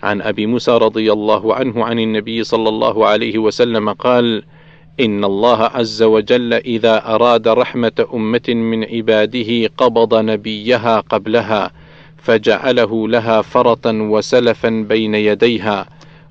عن 0.03 0.23
أبي 0.23 0.47
موسى 0.47 0.71
رضي 0.71 1.13
الله 1.13 1.55
عنه 1.55 1.85
عن 1.85 1.99
النبي 1.99 2.45
صلى 2.45 2.69
الله 2.69 3.07
عليه 3.07 3.39
وسلم 3.39 3.93
قال: 3.93 4.43
إن 5.01 5.25
الله 5.25 5.63
عز 5.63 6.03
وجل 6.03 6.55
إذا 6.55 7.15
أراد 7.15 7.49
رحمة 7.49 8.07
أمة 8.15 8.49
من 8.49 8.85
عباده 8.85 9.71
قبض 9.77 10.15
نبيها 10.15 11.01
قبلها، 11.01 11.71
فجعله 12.17 13.09
لها 13.09 13.43
فرطا 13.43 13.93
وسلفا 13.93 14.87
بين 14.89 15.15
يديها، 15.15 15.87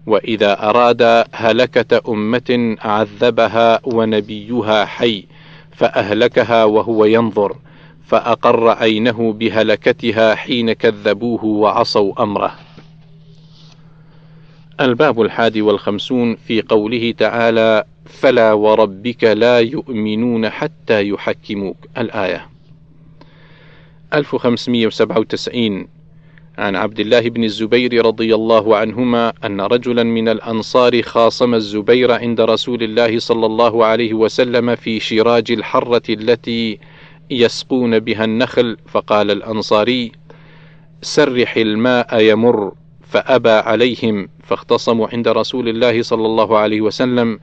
وإذا 0.08 0.70
أراد 0.70 1.26
هلكة 1.32 2.02
أمة 2.10 2.78
عذبها 2.82 3.80
ونبيها 3.84 4.86
حي، 4.86 5.26
فأهلكها 5.72 6.64
وهو 6.64 7.06
ينظر، 7.06 7.56
فأقر 8.12 8.70
عينه 8.70 9.34
بهلكتها 9.34 10.36
حين 10.36 10.74
كذبوه 10.74 11.46
وعصوا 11.46 12.24
أمره. 12.24 12.56
الباب 14.82 15.22
الحادي 15.22 15.62
والخمسون 15.62 16.36
في 16.36 16.62
قوله 16.62 17.12
تعالى 17.18 17.84
فلا 18.06 18.54
وربك 18.54 19.24
لا 19.24 19.60
يؤمنون 19.60 20.50
حتى 20.50 21.10
يحكموك 21.10 21.78
الآية. 21.98 22.50
1597 24.14 25.88
عن 26.58 26.76
عبد 26.76 27.00
الله 27.00 27.20
بن 27.20 27.44
الزبير 27.44 28.06
رضي 28.06 28.36
الله 28.36 28.78
عنهما 28.78 29.34
أن 29.46 29.62
رجلا 29.62 30.04
من 30.04 30.30
الأنصار 30.30 31.02
خاصم 31.02 31.56
الزبير 31.56 32.12
عند 32.12 32.42
رسول 32.42 32.84
الله 32.84 33.20
صلى 33.20 33.46
الله 33.46 33.86
عليه 33.86 34.14
وسلم 34.14 34.76
في 34.76 35.00
شراج 35.00 35.52
الحرة 35.52 36.04
التي 36.10 36.80
يسقون 37.32 38.00
بها 38.00 38.24
النخل 38.26 38.78
فقال 38.88 39.32
الأنصاري 39.32 40.12
سرح 41.02 41.58
الماء 41.58 42.20
يمر 42.20 42.72
فأبى 43.02 43.50
عليهم 43.50 44.30
فاختصموا 44.44 45.08
عند 45.14 45.28
رسول 45.28 45.70
الله 45.70 46.02
صلى 46.02 46.26
الله 46.26 46.58
عليه 46.58 46.82
وسلم 46.82 47.40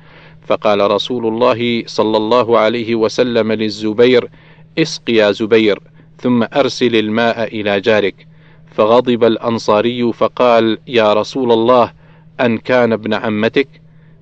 فقال 0.47 0.91
رسول 0.91 1.27
الله 1.27 1.83
صلى 1.87 2.17
الله 2.17 2.59
عليه 2.59 2.95
وسلم 2.95 3.53
للزبير 3.53 4.31
اسق 4.79 5.11
يا 5.11 5.31
زبير 5.31 5.79
ثم 6.19 6.43
أرسل 6.43 6.97
الماء 6.97 7.61
إلى 7.61 7.81
جارك. 7.81 8.27
فغضب 8.75 9.25
الأنصاري 9.25 10.13
فقال 10.13 10.79
يا 10.87 11.13
رسول 11.13 11.53
الله 11.53 11.93
أن 12.41 12.59
كان 12.59 12.93
ابن 12.93 13.15
عمتك؟ 13.15 13.69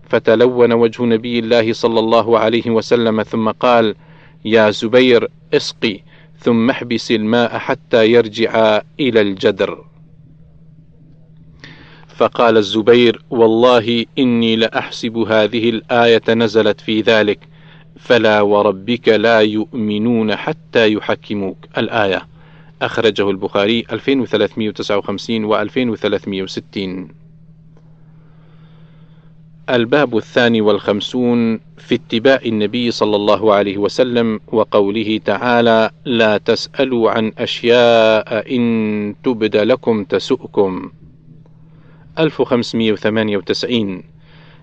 فتلون 0.08 0.72
وجه 0.72 1.02
نبي 1.02 1.38
الله 1.38 1.72
صلى 1.72 2.00
الله 2.00 2.38
عليه 2.38 2.70
وسلم 2.70 3.22
ثم 3.22 3.50
قال 3.50 3.94
يا 4.46 4.70
زبير 4.70 5.28
اسقي 5.54 6.00
ثم 6.38 6.70
احبس 6.70 7.12
الماء 7.12 7.58
حتى 7.58 8.10
يرجع 8.10 8.82
إلى 9.00 9.20
الجدر. 9.20 9.84
فقال 12.16 12.56
الزبير 12.56 13.22
والله 13.30 14.04
إني 14.18 14.56
لأحسب 14.56 15.16
هذه 15.16 15.70
الآية 15.70 16.34
نزلت 16.34 16.80
في 16.80 17.00
ذلك 17.00 17.38
فلا 17.98 18.40
وربك 18.40 19.08
لا 19.08 19.40
يؤمنون 19.40 20.36
حتى 20.36 20.92
يحكموك. 20.92 21.58
الآية. 21.78 22.28
أخرجه 22.82 23.30
البخاري 23.30 23.84
2359 23.92 25.44
و 25.44 25.56
2360 25.56 27.25
الباب 29.70 30.16
الثاني 30.16 30.60
والخمسون 30.60 31.60
في 31.78 31.94
اتباع 31.94 32.40
النبي 32.46 32.90
صلى 32.90 33.16
الله 33.16 33.54
عليه 33.54 33.78
وسلم 33.78 34.40
وقوله 34.52 35.20
تعالى 35.24 35.90
لا 36.04 36.38
تسألوا 36.38 37.10
عن 37.10 37.32
أشياء 37.38 38.56
إن 38.56 39.14
تبد 39.24 39.56
لكم 39.56 40.04
تسؤكم 40.04 40.90
1598 42.18 44.02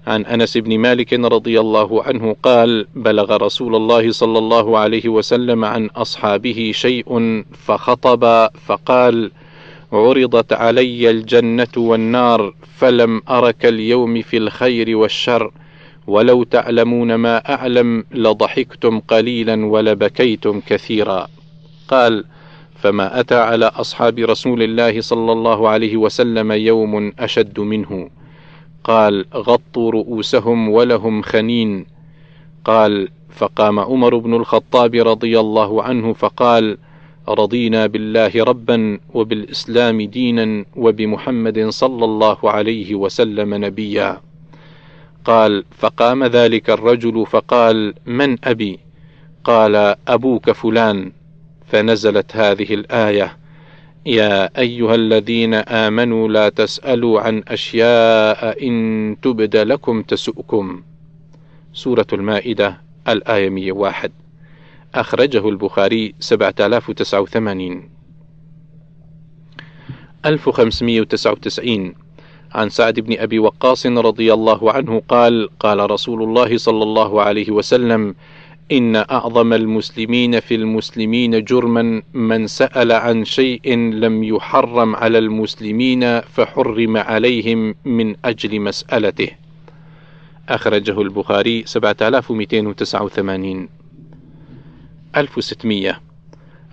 عن 0.07 0.25
أنس 0.25 0.57
بن 0.57 0.77
مالك 0.79 1.13
رضي 1.13 1.59
الله 1.59 2.03
عنه 2.03 2.35
قال: 2.43 2.87
بلغ 2.95 3.35
رسول 3.35 3.75
الله 3.75 4.11
صلى 4.11 4.37
الله 4.37 4.77
عليه 4.77 5.09
وسلم 5.09 5.65
عن 5.65 5.85
أصحابه 5.85 6.71
شيء 6.73 7.43
فخطب 7.53 8.47
فقال: 8.65 9.31
عرضت 9.93 10.53
علي 10.53 11.09
الجنة 11.09 11.67
والنار 11.77 12.53
فلم 12.77 13.21
أرك 13.29 13.65
اليوم 13.65 14.21
في 14.21 14.37
الخير 14.37 14.97
والشر. 14.97 15.51
ولو 16.07 16.43
تعلمون 16.43 17.15
ما 17.15 17.53
أعلم 17.53 18.03
لضحكتم 18.11 18.99
قليلا 18.99 19.65
ولبكيتم 19.65 20.61
كثيرا. 20.67 21.27
قال: 21.87 22.25
فما 22.75 23.19
أتى 23.19 23.35
على 23.35 23.65
أصحاب 23.65 24.19
رسول 24.19 24.63
الله 24.63 25.01
صلى 25.01 25.31
الله 25.31 25.69
عليه 25.69 25.97
وسلم 25.97 26.51
يوم 26.51 27.13
أشد 27.19 27.59
منه. 27.59 28.09
قال 28.83 29.25
غطوا 29.35 29.91
رؤوسهم 29.91 30.69
ولهم 30.69 31.21
خنين. 31.21 31.85
قال 32.65 33.09
فقام 33.29 33.79
عمر 33.79 34.17
بن 34.17 34.33
الخطاب 34.33 34.95
رضي 34.95 35.39
الله 35.39 35.83
عنه 35.83 36.13
فقال 36.13 36.77
رضينا 37.30 37.88
بالله 37.88 38.43
ربا 38.43 38.99
وبالإسلام 39.13 40.01
دينا 40.01 40.65
وبمحمد 40.76 41.69
صلى 41.69 42.05
الله 42.05 42.38
عليه 42.43 42.95
وسلم 42.95 43.53
نبيا. 43.65 44.21
قال 45.26 45.63
فقام 45.71 46.24
ذلك 46.24 46.69
الرجل 46.69 47.26
فقال 47.26 47.93
من 48.05 48.38
أبي؟ 48.43 48.80
قال 49.43 49.95
أبوك 50.07 50.51
فلان. 50.51 51.11
فنزلت 51.67 52.36
هذه 52.36 52.74
الآية 52.74 53.38
يا 54.05 54.59
أيها 54.59 54.95
الذين 54.95 55.53
آمنوا 55.53 56.28
لا 56.28 56.49
تسألوا 56.49 57.21
عن 57.21 57.43
أشياء 57.47 58.67
إن 58.67 59.15
تبد 59.21 59.55
لكم 59.55 60.01
تسؤكم. 60.01 60.84
سورة 61.74 62.07
المائدة 62.13 62.78
الآية 63.07 63.49
101 63.49 64.22
أخرجه 64.95 65.49
البخاري 65.49 66.13
7089 66.19 67.89
1599 70.25 71.93
عن 72.51 72.69
سعد 72.69 72.99
بن 72.99 73.19
أبي 73.19 73.39
وقاص 73.39 73.85
رضي 73.85 74.33
الله 74.33 74.71
عنه 74.71 75.01
قال 75.07 75.49
قال 75.59 75.91
رسول 75.91 76.23
الله 76.23 76.57
صلى 76.57 76.83
الله 76.83 77.21
عليه 77.21 77.51
وسلم 77.51 78.15
إن 78.71 78.95
أعظم 78.95 79.53
المسلمين 79.53 80.39
في 80.39 80.55
المسلمين 80.55 81.43
جرما 81.43 82.01
من 82.13 82.47
سأل 82.47 82.91
عن 82.91 83.25
شيء 83.25 83.75
لم 83.75 84.23
يحرم 84.23 84.95
على 84.95 85.17
المسلمين 85.17 86.21
فحرم 86.21 86.97
عليهم 86.97 87.75
من 87.85 88.15
أجل 88.25 88.59
مسألته. 88.59 89.29
أخرجه 90.49 91.01
البخاري 91.01 91.63
7289 91.65 93.69
1600 95.18 95.99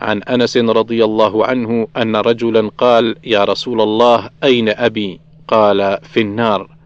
عن 0.01 0.23
أنس 0.23 0.57
رضي 0.57 1.05
الله 1.05 1.47
عنه 1.47 1.89
أن 1.97 2.17
رجلا 2.17 2.71
قال 2.79 3.17
يا 3.25 3.45
رسول 3.45 3.81
الله 3.81 4.31
أين 4.45 4.69
أبي؟ 4.69 5.21
قال 5.49 5.99
في 6.03 6.21
النار. 6.21 6.77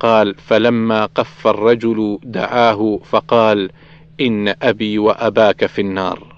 قال 0.00 0.34
فلما 0.34 1.06
قف 1.06 1.46
الرجل 1.46 2.18
دعاه 2.24 3.00
فقال 3.04 3.70
إن 4.20 4.54
أبي 4.62 4.98
وأباك 4.98 5.66
في 5.66 5.80
النار. 5.80 6.32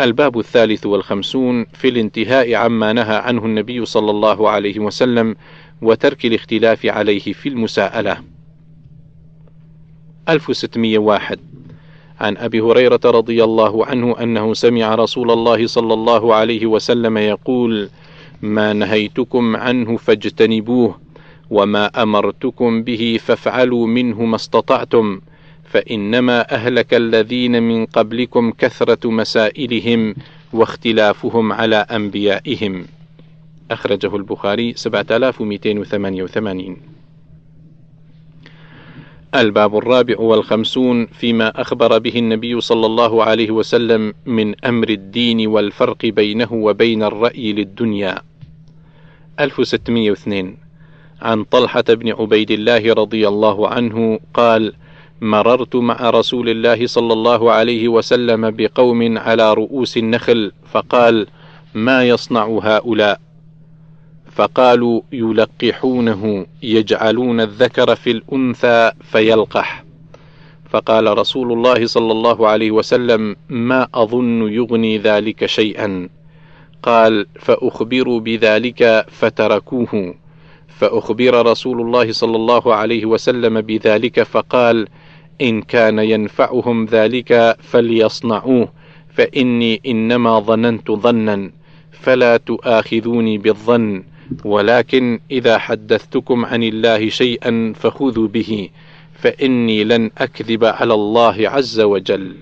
الباب 0.00 0.38
الثالث 0.38 0.86
والخمسون 0.86 1.66
في 1.72 1.88
الانتهاء 1.88 2.54
عما 2.54 2.92
نهى 2.92 3.16
عنه 3.16 3.44
النبي 3.44 3.84
صلى 3.84 4.10
الله 4.10 4.50
عليه 4.50 4.78
وسلم 4.78 5.36
وترك 5.82 6.26
الاختلاف 6.26 6.86
عليه 6.86 7.32
في 7.32 7.48
المساءلة. 7.48 8.18
1601 10.28 11.57
عن 12.20 12.36
أبي 12.36 12.60
هريرة 12.60 13.00
رضي 13.04 13.44
الله 13.44 13.86
عنه 13.86 14.22
أنه 14.22 14.54
سمع 14.54 14.94
رسول 14.94 15.30
الله 15.30 15.66
صلى 15.66 15.94
الله 15.94 16.34
عليه 16.34 16.66
وسلم 16.66 17.18
يقول 17.18 17.88
ما 18.42 18.72
نهيتكم 18.72 19.56
عنه 19.56 19.96
فاجتنبوه 19.96 20.98
وما 21.50 22.02
أمرتكم 22.02 22.82
به 22.82 23.18
فافعلوا 23.22 23.86
منه 23.86 24.24
ما 24.24 24.36
استطعتم 24.36 25.20
فإنما 25.64 26.54
أهلك 26.54 26.94
الذين 26.94 27.62
من 27.62 27.86
قبلكم 27.86 28.50
كثرة 28.50 29.10
مسائلهم 29.10 30.14
واختلافهم 30.52 31.52
على 31.52 31.76
أنبيائهم. 31.76 32.86
أخرجه 33.70 34.16
البخاري 34.16 34.72
7288 34.76 36.97
الباب 39.34 39.76
الرابع 39.76 40.14
والخمسون 40.18 41.06
فيما 41.06 41.60
أخبر 41.60 41.98
به 41.98 42.18
النبي 42.18 42.60
صلى 42.60 42.86
الله 42.86 43.24
عليه 43.24 43.50
وسلم 43.50 44.14
من 44.26 44.64
أمر 44.64 44.88
الدين 44.88 45.46
والفرق 45.46 46.06
بينه 46.06 46.52
وبين 46.52 47.02
الرأي 47.02 47.52
للدنيا. 47.52 48.22
1602 49.40 50.56
عن 51.22 51.44
طلحة 51.44 51.84
بن 51.88 52.12
عبيد 52.12 52.50
الله 52.50 52.92
رضي 52.92 53.28
الله 53.28 53.68
عنه 53.68 54.20
قال 54.34 54.72
مررت 55.20 55.76
مع 55.76 56.10
رسول 56.10 56.48
الله 56.48 56.86
صلى 56.86 57.12
الله 57.12 57.52
عليه 57.52 57.88
وسلم 57.88 58.50
بقوم 58.50 59.18
على 59.18 59.54
رؤوس 59.54 59.96
النخل 59.96 60.52
فقال 60.72 61.26
ما 61.74 62.08
يصنع 62.08 62.58
هؤلاء؟ 62.62 63.20
فقالوا 64.38 65.00
يلقحونه 65.12 66.46
يجعلون 66.62 67.40
الذكر 67.40 67.94
في 67.94 68.10
الأنثى 68.10 68.92
فيلقح. 69.02 69.84
فقال 70.70 71.18
رسول 71.18 71.52
الله 71.52 71.86
صلى 71.86 72.12
الله 72.12 72.48
عليه 72.48 72.70
وسلم 72.70 73.36
ما 73.48 73.88
أظن 73.94 74.52
يغني 74.52 74.98
ذلك 74.98 75.46
شيئا. 75.46 76.08
قال 76.82 77.26
فأخبروا 77.40 78.20
بذلك 78.20 79.06
فتركوه. 79.10 80.14
فأخبر 80.68 81.46
رسول 81.46 81.80
الله 81.80 82.12
صلى 82.12 82.36
الله 82.36 82.74
عليه 82.74 83.06
وسلم 83.06 83.60
بذلك 83.60 84.22
فقال 84.22 84.88
إن 85.40 85.62
كان 85.62 85.98
ينفعهم 85.98 86.84
ذلك 86.84 87.56
فليصنعوه 87.60 88.68
فإني 89.14 89.80
إنما 89.86 90.38
ظننت 90.38 90.90
ظنا 90.90 91.50
فلا 91.90 92.36
تؤاخذوني 92.36 93.38
بالظن. 93.38 94.02
ولكن 94.44 95.20
إذا 95.30 95.58
حدثتكم 95.58 96.44
عن 96.44 96.62
الله 96.62 97.08
شيئا 97.08 97.72
فخذوا 97.76 98.28
به 98.28 98.68
فإني 99.12 99.84
لن 99.84 100.10
أكذب 100.18 100.64
على 100.64 100.94
الله 100.94 101.48
عز 101.48 101.80
وجل. 101.80 102.36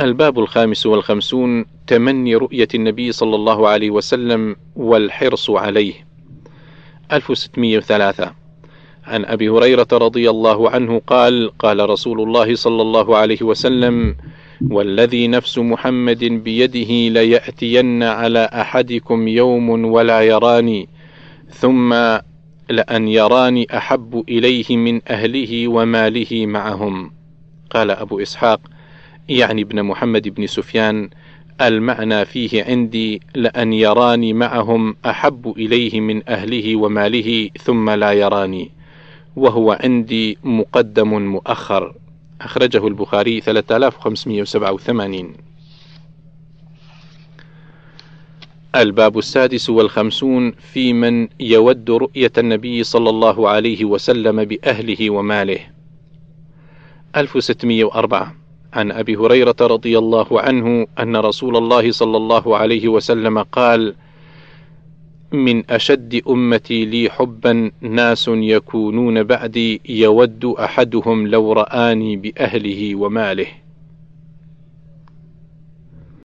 الباب 0.00 0.38
الخامس 0.38 0.86
والخمسون 0.86 1.64
تمني 1.86 2.36
رؤية 2.36 2.68
النبي 2.74 3.12
صلى 3.12 3.36
الله 3.36 3.68
عليه 3.68 3.90
وسلم 3.90 4.56
والحرص 4.76 5.50
عليه. 5.50 5.94
1603 7.12 8.34
عن 9.04 9.24
أبي 9.24 9.48
هريرة 9.48 9.88
رضي 9.92 10.30
الله 10.30 10.70
عنه 10.70 11.00
قال: 11.06 11.58
قال 11.58 11.90
رسول 11.90 12.20
الله 12.20 12.54
صلى 12.54 12.82
الله 12.82 13.16
عليه 13.16 13.42
وسلم: 13.42 14.16
والذي 14.70 15.28
نفس 15.28 15.58
محمد 15.58 16.24
بيده 16.24 17.20
ليأتين 17.20 18.02
على 18.02 18.44
أحدكم 18.52 19.28
يوم 19.28 19.70
ولا 19.70 20.20
يراني 20.20 20.88
ثم 21.50 21.92
لأن 22.70 23.08
يراني 23.08 23.66
أحب 23.76 24.24
إليه 24.28 24.76
من 24.76 25.00
أهله 25.08 25.68
وماله 25.68 26.46
معهم. 26.46 27.12
قال 27.70 27.90
أبو 27.90 28.20
إسحاق 28.20 28.60
يعني 29.28 29.62
ابن 29.62 29.82
محمد 29.82 30.28
بن 30.28 30.46
سفيان 30.46 31.10
المعنى 31.60 32.24
فيه 32.24 32.64
عندي 32.64 33.20
لأن 33.34 33.72
يراني 33.72 34.32
معهم 34.32 34.96
أحب 35.06 35.54
إليه 35.56 36.00
من 36.00 36.28
أهله 36.28 36.76
وماله 36.76 37.48
ثم 37.62 37.90
لا 37.90 38.12
يراني 38.12 38.70
وهو 39.36 39.78
عندي 39.80 40.38
مقدم 40.44 41.22
مؤخر. 41.22 41.94
أخرجه 42.44 42.86
البخاري 42.86 43.40
3587 43.40 45.34
الباب 48.76 49.18
السادس 49.18 49.70
والخمسون 49.70 50.52
في 50.52 50.92
من 50.92 51.28
يود 51.40 51.90
رؤية 51.90 52.32
النبي 52.38 52.84
صلى 52.84 53.10
الله 53.10 53.48
عليه 53.48 53.84
وسلم 53.84 54.44
بأهله 54.44 55.10
وماله. 55.10 55.58
1604 57.16 58.34
عن 58.72 58.92
أبي 58.92 59.16
هريرة 59.16 59.56
رضي 59.60 59.98
الله 59.98 60.40
عنه 60.40 60.86
أن 61.00 61.16
رسول 61.16 61.56
الله 61.56 61.92
صلى 61.92 62.16
الله 62.16 62.56
عليه 62.56 62.88
وسلم 62.88 63.38
قال: 63.38 63.94
من 65.34 65.70
أشد 65.70 66.22
أمتي 66.28 66.84
لي 66.84 67.10
حبا 67.10 67.70
ناس 67.80 68.30
يكونون 68.32 69.22
بعدي 69.22 69.80
يود 69.88 70.44
أحدهم 70.44 71.26
لو 71.26 71.52
رآني 71.52 72.16
بأهله 72.16 72.94
وماله. 72.94 73.61